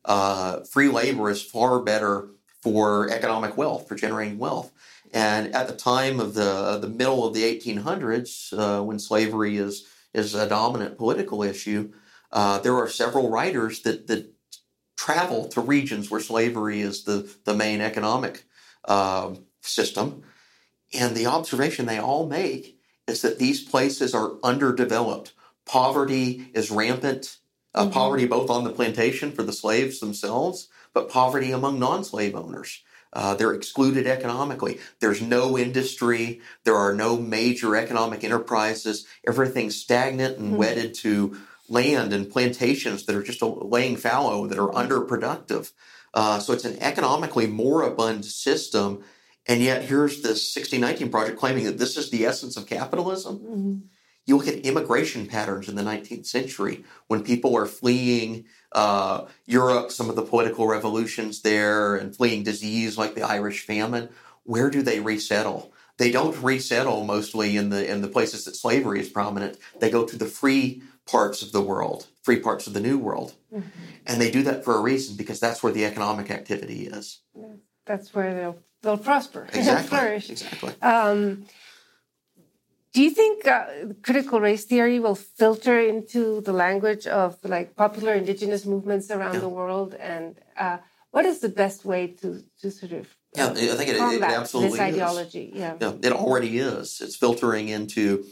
Uh, 0.04 0.60
free 0.60 0.88
labor 0.88 1.28
is 1.28 1.42
far 1.42 1.80
better 1.80 2.28
for 2.62 3.10
economic 3.10 3.56
wealth, 3.56 3.86
for 3.86 3.94
generating 3.94 4.38
wealth. 4.38 4.72
And 5.16 5.54
at 5.54 5.66
the 5.66 5.74
time 5.74 6.20
of 6.20 6.34
the 6.34 6.76
the 6.78 6.90
middle 6.90 7.26
of 7.26 7.32
the 7.32 7.42
1800s, 7.42 8.52
uh, 8.52 8.84
when 8.84 8.98
slavery 8.98 9.56
is 9.56 9.86
is 10.12 10.34
a 10.34 10.46
dominant 10.46 10.98
political 10.98 11.42
issue, 11.42 11.94
uh, 12.32 12.58
there 12.58 12.76
are 12.76 12.86
several 12.86 13.30
writers 13.30 13.80
that 13.80 14.08
that 14.08 14.34
travel 14.94 15.48
to 15.48 15.62
regions 15.62 16.10
where 16.10 16.20
slavery 16.20 16.82
is 16.82 17.04
the 17.04 17.34
the 17.44 17.54
main 17.54 17.80
economic 17.80 18.44
uh, 18.84 19.34
system, 19.62 20.22
and 20.92 21.16
the 21.16 21.26
observation 21.26 21.86
they 21.86 21.98
all 21.98 22.26
make 22.26 22.78
is 23.06 23.22
that 23.22 23.38
these 23.38 23.64
places 23.64 24.14
are 24.14 24.34
underdeveloped. 24.44 25.32
Poverty 25.64 26.50
is 26.52 26.70
rampant. 26.70 27.38
Uh, 27.74 27.84
mm-hmm. 27.84 27.92
Poverty 27.92 28.26
both 28.26 28.50
on 28.50 28.64
the 28.64 28.76
plantation 28.78 29.32
for 29.32 29.44
the 29.44 29.54
slaves 29.54 29.98
themselves, 29.98 30.68
but 30.92 31.08
poverty 31.08 31.52
among 31.52 31.78
non-slave 31.78 32.34
owners. 32.34 32.82
Uh, 33.16 33.34
they're 33.34 33.54
excluded 33.54 34.06
economically. 34.06 34.78
There's 35.00 35.22
no 35.22 35.56
industry. 35.56 36.42
There 36.64 36.76
are 36.76 36.92
no 36.92 37.16
major 37.16 37.74
economic 37.74 38.22
enterprises. 38.22 39.06
Everything's 39.26 39.74
stagnant 39.74 40.36
and 40.36 40.48
mm-hmm. 40.48 40.56
wedded 40.58 40.92
to 40.96 41.38
land 41.66 42.12
and 42.12 42.30
plantations 42.30 43.06
that 43.06 43.16
are 43.16 43.22
just 43.22 43.40
laying 43.40 43.96
fallow, 43.96 44.46
that 44.46 44.58
are 44.58 44.68
mm-hmm. 44.68 44.92
underproductive. 44.92 45.72
Uh, 46.12 46.40
so 46.40 46.52
it's 46.52 46.66
an 46.66 46.76
economically 46.82 47.46
moribund 47.46 48.26
system. 48.26 49.02
And 49.46 49.62
yet 49.62 49.84
here's 49.84 50.16
this 50.20 50.54
1619 50.54 51.10
project 51.10 51.38
claiming 51.38 51.64
that 51.64 51.78
this 51.78 51.96
is 51.96 52.10
the 52.10 52.26
essence 52.26 52.58
of 52.58 52.66
capitalism. 52.66 53.38
Mm-hmm. 53.38 53.76
You 54.26 54.36
look 54.36 54.48
at 54.48 54.66
immigration 54.66 55.26
patterns 55.26 55.70
in 55.70 55.76
the 55.76 55.82
19th 55.82 56.26
century 56.26 56.84
when 57.06 57.22
people 57.22 57.56
are 57.56 57.64
fleeing 57.64 58.44
uh, 58.76 59.26
Europe, 59.46 59.90
some 59.90 60.10
of 60.10 60.16
the 60.16 60.22
political 60.22 60.68
revolutions 60.68 61.40
there, 61.40 61.96
and 61.96 62.14
fleeing 62.14 62.44
disease 62.44 62.98
like 62.98 63.14
the 63.14 63.22
Irish 63.22 63.64
famine. 63.64 64.10
Where 64.44 64.68
do 64.70 64.82
they 64.82 65.00
resettle? 65.00 65.72
They 65.96 66.10
don't 66.10 66.40
resettle 66.42 67.04
mostly 67.04 67.56
in 67.56 67.70
the 67.70 67.90
in 67.90 68.02
the 68.02 68.08
places 68.08 68.44
that 68.44 68.54
slavery 68.54 69.00
is 69.00 69.08
prominent. 69.08 69.56
They 69.80 69.90
go 69.90 70.04
to 70.04 70.16
the 70.16 70.26
free 70.26 70.82
parts 71.06 71.40
of 71.40 71.52
the 71.52 71.62
world, 71.62 72.06
free 72.22 72.38
parts 72.38 72.66
of 72.66 72.74
the 72.74 72.80
new 72.80 72.98
world, 72.98 73.34
mm-hmm. 73.52 73.66
and 74.06 74.20
they 74.20 74.30
do 74.30 74.42
that 74.42 74.62
for 74.62 74.76
a 74.76 74.80
reason 74.82 75.16
because 75.16 75.40
that's 75.40 75.62
where 75.62 75.72
the 75.72 75.86
economic 75.86 76.30
activity 76.30 76.86
is. 76.86 77.20
That's 77.86 78.12
where 78.14 78.34
they'll 78.34 78.58
they'll 78.82 78.98
prosper, 78.98 79.48
exactly, 79.54 79.88
flourish. 79.88 80.28
Exactly. 80.28 80.74
Um, 80.82 81.46
do 82.96 83.02
you 83.02 83.10
think 83.10 83.46
uh, 83.46 83.66
critical 84.02 84.40
race 84.40 84.64
theory 84.64 84.98
will 85.00 85.14
filter 85.14 85.78
into 85.78 86.40
the 86.40 86.54
language 86.54 87.06
of 87.06 87.36
like 87.44 87.76
popular 87.76 88.14
indigenous 88.14 88.64
movements 88.64 89.10
around 89.10 89.34
yeah. 89.34 89.40
the 89.40 89.50
world? 89.50 89.92
And 89.92 90.40
uh, 90.56 90.78
what 91.10 91.26
is 91.26 91.40
the 91.40 91.50
best 91.50 91.84
way 91.84 92.06
to, 92.22 92.42
to 92.62 92.70
sort 92.70 92.92
of 92.92 93.14
yeah, 93.34 93.50
I 93.50 93.54
think 93.54 93.90
it, 93.90 93.96
it 93.96 94.22
absolutely 94.22 94.78
this 94.78 94.80
ideology. 94.80 95.44
Is. 95.44 95.60
Yeah. 95.60 95.74
yeah, 95.78 95.92
it 96.02 96.12
already 96.12 96.56
is. 96.56 97.02
It's 97.02 97.16
filtering 97.16 97.68
into 97.68 98.24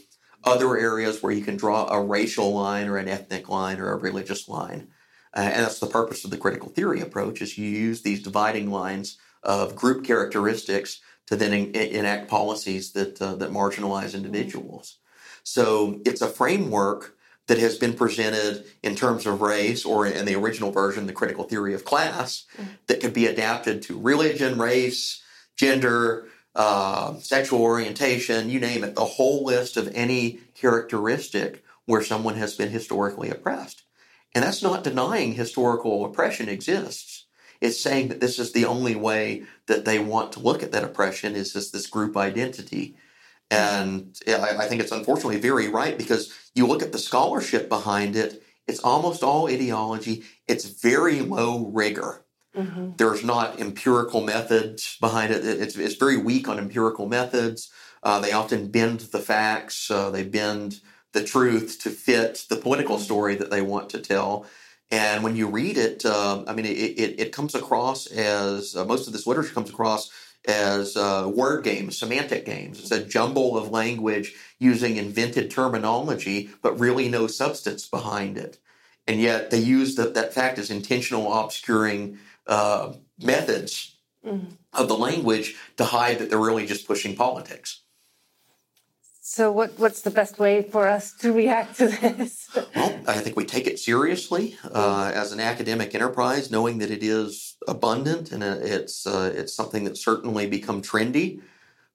other 0.43 0.75
areas 0.75 1.21
where 1.21 1.31
you 1.31 1.43
can 1.43 1.57
draw 1.57 1.87
a 1.87 2.01
racial 2.03 2.51
line 2.51 2.87
or 2.87 2.97
an 2.97 3.07
ethnic 3.07 3.47
line 3.47 3.79
or 3.79 3.91
a 3.91 3.97
religious 3.97 4.49
line. 4.49 4.87
Uh, 5.35 5.41
and 5.41 5.63
that's 5.63 5.79
the 5.79 5.85
purpose 5.85 6.25
of 6.25 6.31
the 6.31 6.37
critical 6.37 6.69
theory 6.69 7.01
approach 7.01 7.39
is 7.39 7.55
you 7.55 7.69
use 7.69 8.01
these 8.01 8.23
dividing 8.23 8.71
lines 8.71 9.19
of 9.43 9.75
group 9.75 10.03
characteristics 10.03 11.01
to 11.27 11.35
then 11.35 11.53
in, 11.53 11.75
enact 11.75 12.29
policies 12.29 12.91
that 12.91 13.21
uh, 13.21 13.35
that 13.35 13.51
marginalize 13.51 14.13
individuals. 14.13 14.97
So 15.43 16.01
it's 16.05 16.21
a 16.21 16.27
framework 16.27 17.15
that 17.47 17.59
has 17.59 17.77
been 17.77 17.93
presented 17.93 18.65
in 18.81 18.95
terms 18.95 19.25
of 19.25 19.41
race, 19.41 19.85
or 19.85 20.07
in 20.07 20.25
the 20.25 20.35
original 20.35 20.71
version, 20.71 21.05
the 21.05 21.13
critical 21.13 21.43
theory 21.43 21.75
of 21.75 21.85
class, 21.85 22.45
that 22.87 23.01
could 23.01 23.13
be 23.13 23.27
adapted 23.27 23.83
to 23.83 23.99
religion, 23.99 24.57
race, 24.57 25.21
gender, 25.55 26.27
uh, 26.55 27.15
sexual 27.19 27.61
orientation, 27.61 28.49
you 28.49 28.59
name 28.59 28.83
it, 28.83 28.95
the 28.95 29.05
whole 29.05 29.43
list 29.43 29.77
of 29.77 29.91
any 29.93 30.39
characteristic 30.55 31.63
where 31.85 32.01
someone 32.01 32.35
has 32.35 32.55
been 32.55 32.69
historically 32.69 33.29
oppressed. 33.29 33.83
And 34.33 34.43
that's 34.43 34.63
not 34.63 34.83
denying 34.83 35.33
historical 35.33 36.03
oppression 36.05 36.49
exists. 36.49 37.24
It's 37.61 37.79
saying 37.79 38.09
that 38.09 38.19
this 38.19 38.39
is 38.39 38.51
the 38.51 38.65
only 38.65 38.95
way 38.95 39.43
that 39.67 39.85
they 39.85 39.99
want 39.99 40.31
to 40.33 40.39
look 40.39 40.63
at 40.63 40.71
that 40.71 40.83
oppression 40.83 41.35
is 41.35 41.53
just 41.53 41.73
this 41.73 41.87
group 41.87 42.17
identity. 42.17 42.95
And 43.51 44.19
I, 44.27 44.65
think 44.67 44.81
it's 44.81 44.91
unfortunately 44.91 45.39
very 45.39 45.67
right 45.67 45.97
because 45.97 46.33
you 46.55 46.65
look 46.65 46.81
at 46.81 46.91
the 46.91 46.97
scholarship 46.97 47.69
behind 47.69 48.15
it, 48.15 48.43
it's 48.67 48.79
almost 48.79 49.23
all 49.23 49.47
ideology. 49.47 50.23
It's 50.47 50.65
very 50.65 51.21
low 51.21 51.67
rigor. 51.67 52.25
Mm-hmm. 52.55 52.91
There's 52.97 53.23
not 53.23 53.59
empirical 53.59 54.21
methods 54.21 54.97
behind 54.99 55.31
it. 55.31 55.45
It's, 55.45 55.75
it's 55.75 55.95
very 55.95 56.17
weak 56.17 56.47
on 56.47 56.57
empirical 56.57 57.07
methods. 57.07 57.69
Uh, 58.01 58.19
they 58.19 58.31
often 58.31 58.69
bend 58.69 59.01
the 59.01 59.19
facts. 59.19 59.91
Uh, 59.91 60.09
they 60.09 60.23
bend 60.23 60.79
the 61.13 61.23
truth 61.23 61.79
to 61.81 61.89
fit 61.89 62.45
the 62.49 62.55
political 62.55 62.97
story 62.97 63.35
that 63.35 63.51
they 63.51 63.61
want 63.61 63.89
to 63.89 63.99
tell. 63.99 64.45
And 64.91 65.23
when 65.23 65.35
you 65.35 65.47
read 65.47 65.77
it, 65.77 66.05
uh, 66.05 66.43
I 66.47 66.53
mean, 66.53 66.65
it, 66.65 66.77
it, 66.77 67.19
it, 67.19 67.31
comes 67.31 67.55
across 67.55 68.05
as 68.07 68.75
uh, 68.75 68.85
most 68.85 69.07
of 69.07 69.13
this 69.13 69.25
literature 69.25 69.53
comes 69.53 69.69
across 69.69 70.11
as 70.47 70.95
uh, 70.95 71.29
word 71.33 71.63
games, 71.63 71.97
semantic 71.97 72.45
games. 72.45 72.79
It's 72.79 72.91
a 72.91 73.03
jumble 73.03 73.57
of 73.57 73.71
language 73.71 74.35
using 74.59 74.97
invented 74.97 75.49
terminology, 75.49 76.49
but 76.61 76.79
really 76.79 77.09
no 77.09 77.25
substance 77.27 77.87
behind 77.87 78.37
it. 78.37 78.59
And 79.07 79.19
yet 79.19 79.51
they 79.51 79.59
use 79.59 79.95
the, 79.95 80.09
that 80.11 80.33
fact 80.33 80.59
as 80.59 80.69
intentional 80.69 81.33
obscuring 81.33 82.19
uh, 82.47 82.93
methods 83.19 83.95
mm-hmm. 84.25 84.53
of 84.73 84.87
the 84.87 84.97
language 84.97 85.55
to 85.77 85.85
hide 85.85 86.19
that 86.19 86.29
they're 86.29 86.39
really 86.39 86.65
just 86.65 86.87
pushing 86.87 87.15
politics. 87.15 87.81
So, 89.27 89.51
what, 89.51 89.79
what's 89.79 90.01
the 90.01 90.11
best 90.11 90.37
way 90.37 90.61
for 90.61 90.87
us 90.87 91.11
to 91.13 91.33
react 91.33 91.77
to 91.77 91.87
this? 91.87 92.47
well, 92.75 92.99
I 93.07 93.15
think 93.21 93.35
we 93.35 93.43
take 93.43 93.65
it 93.65 93.79
seriously 93.79 94.55
uh, 94.71 95.11
as 95.15 95.31
an 95.31 95.39
academic 95.39 95.95
enterprise, 95.95 96.51
knowing 96.51 96.77
that 96.77 96.91
it 96.91 97.01
is 97.01 97.57
abundant 97.67 98.31
and 98.31 98.43
it's 98.43 99.07
uh, 99.07 99.33
it's 99.35 99.51
something 99.51 99.83
that's 99.83 100.05
certainly 100.05 100.45
become 100.45 100.83
trendy. 100.83 101.41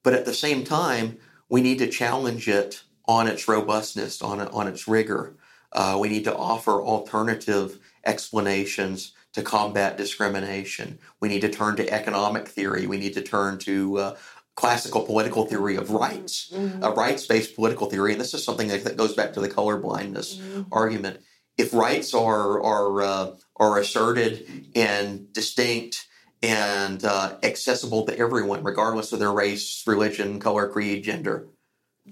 But 0.03 0.13
at 0.13 0.25
the 0.25 0.33
same 0.33 0.65
time, 0.65 1.19
we 1.47 1.61
need 1.61 1.77
to 1.77 1.87
challenge 1.87 2.49
it 2.49 2.83
on 3.05 3.29
its 3.29 3.47
robustness, 3.47 4.21
on, 4.21 4.41
on 4.41 4.67
its 4.67 4.85
rigor. 4.85 5.37
Uh, 5.71 5.97
we 6.01 6.09
need 6.09 6.25
to 6.25 6.35
offer 6.35 6.83
alternative 6.83 7.79
explanations 8.05 9.13
to 9.31 9.41
combat 9.41 9.95
discrimination. 9.95 10.99
We 11.21 11.29
need 11.29 11.41
to 11.41 11.49
turn 11.49 11.77
to 11.77 11.89
economic 11.89 12.49
theory. 12.49 12.87
We 12.87 12.97
need 12.97 13.13
to 13.13 13.21
turn 13.21 13.57
to 13.59 13.97
uh, 13.97 14.17
classical 14.61 15.01
political 15.01 15.47
theory 15.47 15.75
of 15.75 15.89
rights, 15.89 16.51
mm-hmm. 16.53 16.83
a 16.83 16.91
rights 16.91 17.25
based 17.25 17.55
political 17.55 17.89
theory. 17.89 18.11
And 18.11 18.21
this 18.21 18.35
is 18.35 18.43
something 18.43 18.67
that, 18.67 18.83
that 18.83 18.95
goes 18.95 19.15
back 19.15 19.33
to 19.33 19.41
the 19.41 19.49
colorblindness 19.49 20.37
mm-hmm. 20.37 20.61
argument. 20.71 21.21
If 21.57 21.73
rights 21.73 22.13
are, 22.13 22.61
are, 22.61 23.01
uh, 23.01 23.31
are 23.55 23.79
asserted 23.79 24.69
and 24.75 25.33
distinct 25.33 26.05
and 26.43 27.03
uh, 27.03 27.37
accessible 27.41 28.05
to 28.05 28.15
everyone, 28.15 28.63
regardless 28.63 29.11
of 29.11 29.17
their 29.17 29.31
race, 29.31 29.81
religion, 29.87 30.39
color, 30.39 30.69
creed, 30.69 31.03
gender, 31.03 31.47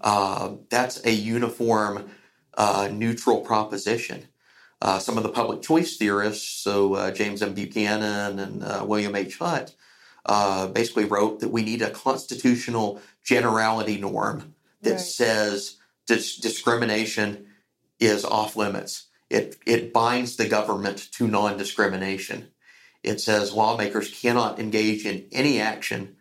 uh, 0.01 0.53
that's 0.71 1.05
a 1.05 1.11
uniform, 1.11 2.09
uh, 2.57 2.89
neutral 2.91 3.41
proposition. 3.41 4.23
Uh, 4.81 4.97
some 4.97 5.17
of 5.17 5.23
the 5.23 5.29
public 5.29 5.61
choice 5.61 5.97
theorists, 5.97 6.63
so 6.63 6.95
uh, 6.95 7.11
James 7.11 7.43
M. 7.43 7.53
Buchanan 7.53 8.39
and 8.39 8.63
uh, 8.63 8.83
William 8.87 9.15
H. 9.15 9.37
Hutt, 9.37 9.75
uh, 10.29 10.67
basically 10.67 11.05
wrote 11.05 11.39
that 11.39 11.49
we 11.49 11.63
need 11.63 11.81
a 11.81 11.89
constitutional 11.89 13.01
generality 13.23 13.97
norm 13.97 14.53
that 14.83 14.91
right. 14.91 14.99
says 14.99 15.77
dis- 16.05 16.37
discrimination 16.37 17.47
is 17.99 18.23
off 18.23 18.55
limits. 18.55 19.07
It, 19.31 19.57
it 19.65 19.91
binds 19.91 20.35
the 20.35 20.47
government 20.47 21.11
to 21.13 21.27
non 21.27 21.57
discrimination. 21.57 22.49
It 23.01 23.19
says 23.19 23.53
lawmakers 23.53 24.11
cannot 24.21 24.59
engage 24.59 25.03
in 25.03 25.25
any 25.31 25.59
action 25.59 26.15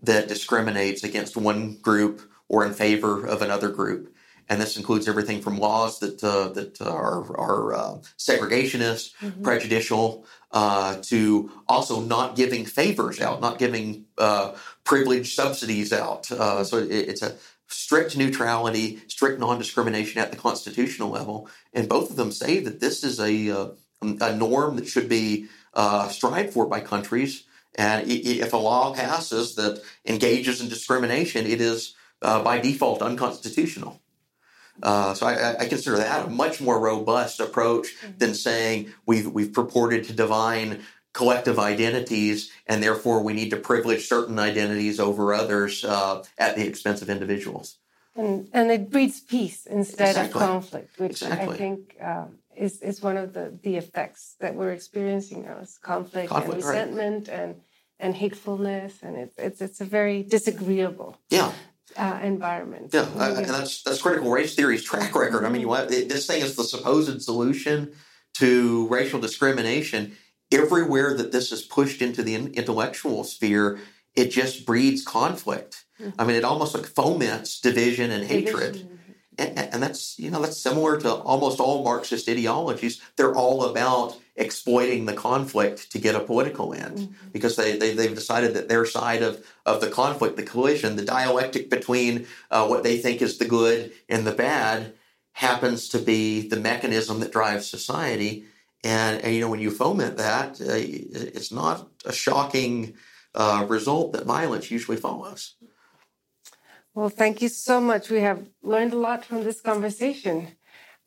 that 0.00 0.28
discriminates 0.28 1.04
against 1.04 1.36
one 1.36 1.76
group 1.76 2.22
or 2.48 2.64
in 2.64 2.72
favor 2.72 3.26
of 3.26 3.42
another 3.42 3.68
group 3.68 4.14
and 4.48 4.60
this 4.60 4.76
includes 4.76 5.08
everything 5.08 5.40
from 5.40 5.58
laws 5.58 5.98
that 6.00 6.22
uh, 6.22 6.48
that 6.48 6.80
are 6.82 7.24
are 7.36 7.74
uh, 7.74 7.94
segregationist, 8.18 9.14
mm-hmm. 9.16 9.42
prejudicial, 9.42 10.26
uh, 10.52 10.96
to 11.02 11.50
also 11.66 12.00
not 12.00 12.36
giving 12.36 12.66
favors 12.66 13.20
out, 13.20 13.40
not 13.40 13.58
giving 13.58 14.04
uh, 14.18 14.52
privileged 14.84 15.34
subsidies 15.34 15.92
out. 15.92 16.30
Uh, 16.30 16.62
so 16.62 16.78
it, 16.78 16.90
it's 16.90 17.22
a 17.22 17.36
strict 17.68 18.16
neutrality, 18.16 19.00
strict 19.08 19.40
non-discrimination 19.40 20.20
at 20.20 20.30
the 20.30 20.36
constitutional 20.36 21.08
level, 21.08 21.48
and 21.72 21.88
both 21.88 22.10
of 22.10 22.16
them 22.16 22.30
say 22.30 22.60
that 22.60 22.80
this 22.80 23.02
is 23.02 23.18
a 23.18 23.50
uh, 23.50 23.68
a 24.02 24.36
norm 24.36 24.76
that 24.76 24.88
should 24.88 25.08
be 25.08 25.46
strived 26.10 26.52
for 26.52 26.66
by 26.66 26.80
countries. 26.80 27.44
And 27.76 28.04
if 28.10 28.52
a 28.52 28.56
law 28.56 28.92
passes 28.92 29.54
that 29.54 29.80
engages 30.04 30.60
in 30.60 30.68
discrimination, 30.68 31.46
it 31.46 31.60
is 31.60 31.94
by 32.20 32.58
default 32.58 33.00
unconstitutional. 33.00 34.01
Uh, 34.82 35.14
so 35.14 35.26
I, 35.26 35.56
I, 35.60 35.66
consider 35.66 35.96
that 35.96 36.26
a 36.26 36.30
much 36.30 36.60
more 36.60 36.80
robust 36.80 37.38
approach 37.38 37.94
mm-hmm. 38.00 38.18
than 38.18 38.34
saying 38.34 38.92
we've 39.06 39.30
we've 39.30 39.52
purported 39.52 40.04
to 40.04 40.12
divine 40.12 40.82
collective 41.12 41.58
identities 41.58 42.50
and 42.66 42.82
therefore 42.82 43.22
we 43.22 43.32
need 43.32 43.50
to 43.50 43.56
privilege 43.56 44.08
certain 44.08 44.38
identities 44.38 44.98
over 44.98 45.34
others 45.34 45.84
uh, 45.84 46.24
at 46.38 46.56
the 46.56 46.66
expense 46.66 47.00
of 47.02 47.08
individuals. 47.08 47.78
And 48.16 48.48
and 48.52 48.70
it 48.70 48.90
breeds 48.90 49.20
peace 49.20 49.66
instead 49.66 50.10
exactly. 50.10 50.42
of 50.42 50.48
conflict, 50.48 50.98
which 50.98 51.22
exactly. 51.22 51.54
I 51.54 51.58
think 51.58 51.96
um, 52.00 52.38
is 52.56 52.82
is 52.82 53.00
one 53.00 53.16
of 53.16 53.32
the 53.32 53.56
the 53.62 53.76
effects 53.76 54.34
that 54.40 54.54
we're 54.54 54.72
experiencing 54.72 55.44
now 55.44 55.58
is 55.58 55.78
conflict, 55.78 56.28
conflict 56.28 56.54
and 56.54 56.64
resentment 56.64 57.28
right. 57.28 57.38
and 57.38 57.60
and 58.00 58.14
hatefulness, 58.16 59.02
and 59.02 59.16
it's 59.16 59.38
it's 59.38 59.60
it's 59.62 59.80
a 59.80 59.86
very 59.86 60.24
disagreeable. 60.24 61.16
Yeah 61.30 61.52
uh, 61.96 62.20
environment. 62.22 62.90
Yeah, 62.92 63.06
uh, 63.16 63.34
and 63.36 63.46
that's 63.46 63.82
that's 63.82 64.00
critical 64.00 64.30
race 64.30 64.54
theory's 64.54 64.84
track 64.84 65.14
record. 65.14 65.44
I 65.44 65.48
mean, 65.48 65.66
what, 65.68 65.88
this 65.88 66.26
thing 66.26 66.42
is 66.42 66.56
the 66.56 66.64
supposed 66.64 67.22
solution 67.22 67.92
to 68.34 68.86
racial 68.88 69.20
discrimination. 69.20 70.16
Everywhere 70.50 71.14
that 71.16 71.32
this 71.32 71.50
is 71.50 71.62
pushed 71.62 72.02
into 72.02 72.22
the 72.22 72.34
intellectual 72.34 73.24
sphere, 73.24 73.78
it 74.14 74.28
just 74.28 74.66
breeds 74.66 75.02
conflict. 75.02 75.84
Mm-hmm. 76.00 76.20
I 76.20 76.24
mean, 76.24 76.36
it 76.36 76.44
almost 76.44 76.74
like 76.74 76.86
foments 76.86 77.60
division 77.60 78.10
and 78.10 78.28
division. 78.28 78.54
hatred. 78.54 78.91
And, 79.38 79.58
and, 79.58 79.82
that's 79.82 80.18
you 80.18 80.30
know 80.30 80.42
that's 80.42 80.58
similar 80.58 81.00
to 81.00 81.10
almost 81.10 81.58
all 81.58 81.82
Marxist 81.82 82.28
ideologies. 82.28 83.00
They're 83.16 83.34
all 83.34 83.64
about 83.64 84.18
exploiting 84.36 85.06
the 85.06 85.14
conflict 85.14 85.90
to 85.92 85.98
get 85.98 86.14
a 86.14 86.20
political 86.20 86.74
end 86.74 86.98
mm-hmm. 86.98 87.28
because 87.32 87.56
they, 87.56 87.76
they 87.76 87.94
they've 87.94 88.14
decided 88.14 88.54
that 88.54 88.68
their 88.68 88.84
side 88.84 89.22
of 89.22 89.44
of 89.64 89.80
the 89.80 89.90
conflict, 89.90 90.36
the 90.36 90.42
collision, 90.42 90.96
the 90.96 91.04
dialectic 91.04 91.70
between 91.70 92.26
uh, 92.50 92.66
what 92.66 92.82
they 92.82 92.98
think 92.98 93.22
is 93.22 93.38
the 93.38 93.46
good 93.46 93.92
and 94.08 94.26
the 94.26 94.32
bad, 94.32 94.92
happens 95.32 95.88
to 95.88 95.98
be 95.98 96.46
the 96.48 96.60
mechanism 96.60 97.20
that 97.20 97.32
drives 97.32 97.68
society. 97.68 98.44
And, 98.84 99.20
and 99.22 99.34
you 99.34 99.40
know 99.40 99.48
when 99.48 99.60
you 99.60 99.70
foment 99.70 100.16
that, 100.18 100.60
uh, 100.60 100.74
it's 100.74 101.52
not 101.52 101.88
a 102.04 102.12
shocking 102.12 102.94
uh, 103.34 103.64
result 103.68 104.12
that 104.12 104.26
violence 104.26 104.70
usually 104.70 104.96
follows. 104.96 105.54
Well, 106.94 107.08
thank 107.08 107.40
you 107.40 107.48
so 107.48 107.80
much. 107.80 108.10
We 108.10 108.20
have 108.20 108.46
learned 108.62 108.92
a 108.92 108.98
lot 108.98 109.24
from 109.24 109.44
this 109.44 109.60
conversation. 109.60 110.48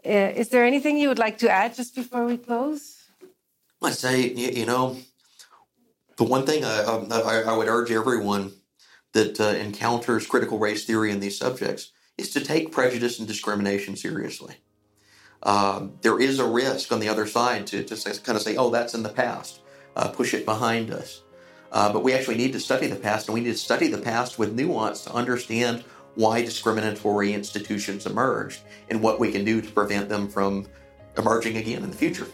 Uh, 0.05 0.31
is 0.35 0.49
there 0.49 0.65
anything 0.65 0.97
you 0.97 1.09
would 1.09 1.19
like 1.19 1.37
to 1.39 1.49
add 1.49 1.75
just 1.75 1.95
before 1.95 2.25
we 2.25 2.37
close? 2.37 3.03
I'd 3.81 3.93
say, 3.93 4.29
you, 4.33 4.65
know, 4.65 4.97
the 6.17 6.23
one 6.23 6.45
thing 6.45 6.65
I, 6.65 6.81
I, 6.81 7.41
I 7.41 7.57
would 7.57 7.67
urge 7.67 7.91
everyone 7.91 8.53
that 9.13 9.39
uh, 9.39 9.43
encounters 9.43 10.25
critical 10.25 10.57
race 10.57 10.85
theory 10.85 11.11
in 11.11 11.19
these 11.19 11.37
subjects 11.37 11.91
is 12.17 12.31
to 12.31 12.41
take 12.41 12.71
prejudice 12.71 13.19
and 13.19 13.27
discrimination 13.27 13.95
seriously. 13.95 14.55
Um, 15.43 15.97
there 16.01 16.19
is 16.19 16.39
a 16.39 16.47
risk 16.47 16.91
on 16.91 16.99
the 16.99 17.09
other 17.09 17.27
side 17.27 17.67
to, 17.67 17.83
to 17.83 18.19
kind 18.21 18.35
of 18.35 18.41
say, 18.41 18.55
oh, 18.55 18.71
that's 18.71 18.95
in 18.95 19.03
the 19.03 19.09
past, 19.09 19.61
uh, 19.95 20.07
push 20.07 20.33
it 20.33 20.45
behind 20.45 20.91
us. 20.91 21.21
Uh, 21.75 21.91
but 21.91 22.03
we 22.03 22.13
actually 22.13 22.37
need 22.37 22.53
to 22.53 22.59
study 22.59 22.87
the 22.87 22.95
past, 22.95 23.27
and 23.27 23.33
we 23.33 23.41
need 23.41 23.51
to 23.51 23.57
study 23.57 23.87
the 23.87 23.97
past 23.97 24.39
with 24.39 24.53
nuance 24.53 25.03
to 25.03 25.11
understand 25.11 25.83
why 26.15 26.41
discriminatory 26.41 27.33
institutions 27.33 28.05
emerged 28.05 28.61
and 28.89 29.03
what 29.03 29.19
we 29.19 29.29
can 29.29 29.43
do 29.43 29.59
to 29.59 29.69
prevent 29.71 30.07
them 30.07 30.29
from 30.29 30.65
emerging 31.17 31.57
again 31.57 31.83
in 31.83 31.91
the 31.91 31.97
future. 31.97 32.27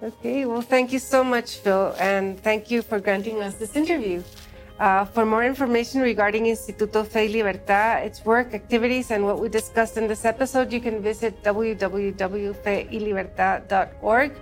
Okay, 0.00 0.46
well, 0.46 0.62
thank 0.62 0.92
you 0.92 1.00
so 1.00 1.24
much, 1.24 1.56
Phil, 1.56 1.92
and 1.98 2.40
thank 2.40 2.70
you 2.70 2.82
for 2.82 3.00
granting 3.00 3.42
us 3.42 3.56
this 3.56 3.74
interview. 3.74 4.22
Uh, 4.78 5.04
for 5.04 5.26
more 5.26 5.42
information 5.44 6.00
regarding 6.00 6.44
Instituto 6.44 7.04
Fe 7.04 7.26
y 7.26 7.32
Libertad, 7.32 8.06
its 8.06 8.24
work, 8.24 8.54
activities, 8.54 9.10
and 9.10 9.26
what 9.26 9.40
we 9.40 9.48
discussed 9.48 9.96
in 9.98 10.06
this 10.06 10.24
episode, 10.24 10.72
you 10.72 10.80
can 10.80 11.02
visit 11.02 11.42
www.feylibertad.org. 11.42 14.32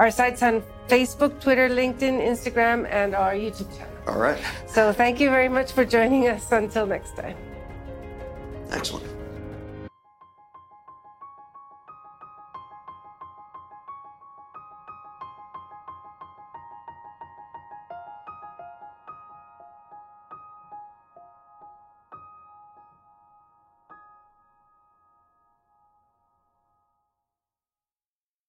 Our 0.00 0.10
site's 0.10 0.42
on 0.42 0.62
Facebook, 0.88 1.42
Twitter, 1.42 1.68
LinkedIn, 1.68 2.24
Instagram, 2.24 2.88
and 2.90 3.14
our 3.14 3.34
YouTube 3.34 3.68
channel. 3.76 3.92
All 4.06 4.18
right. 4.18 4.42
So 4.66 4.94
thank 4.94 5.20
you 5.20 5.28
very 5.28 5.50
much 5.50 5.72
for 5.72 5.84
joining 5.84 6.26
us. 6.26 6.50
Until 6.52 6.86
next 6.86 7.16
time. 7.16 7.36
Excellent. 8.70 9.19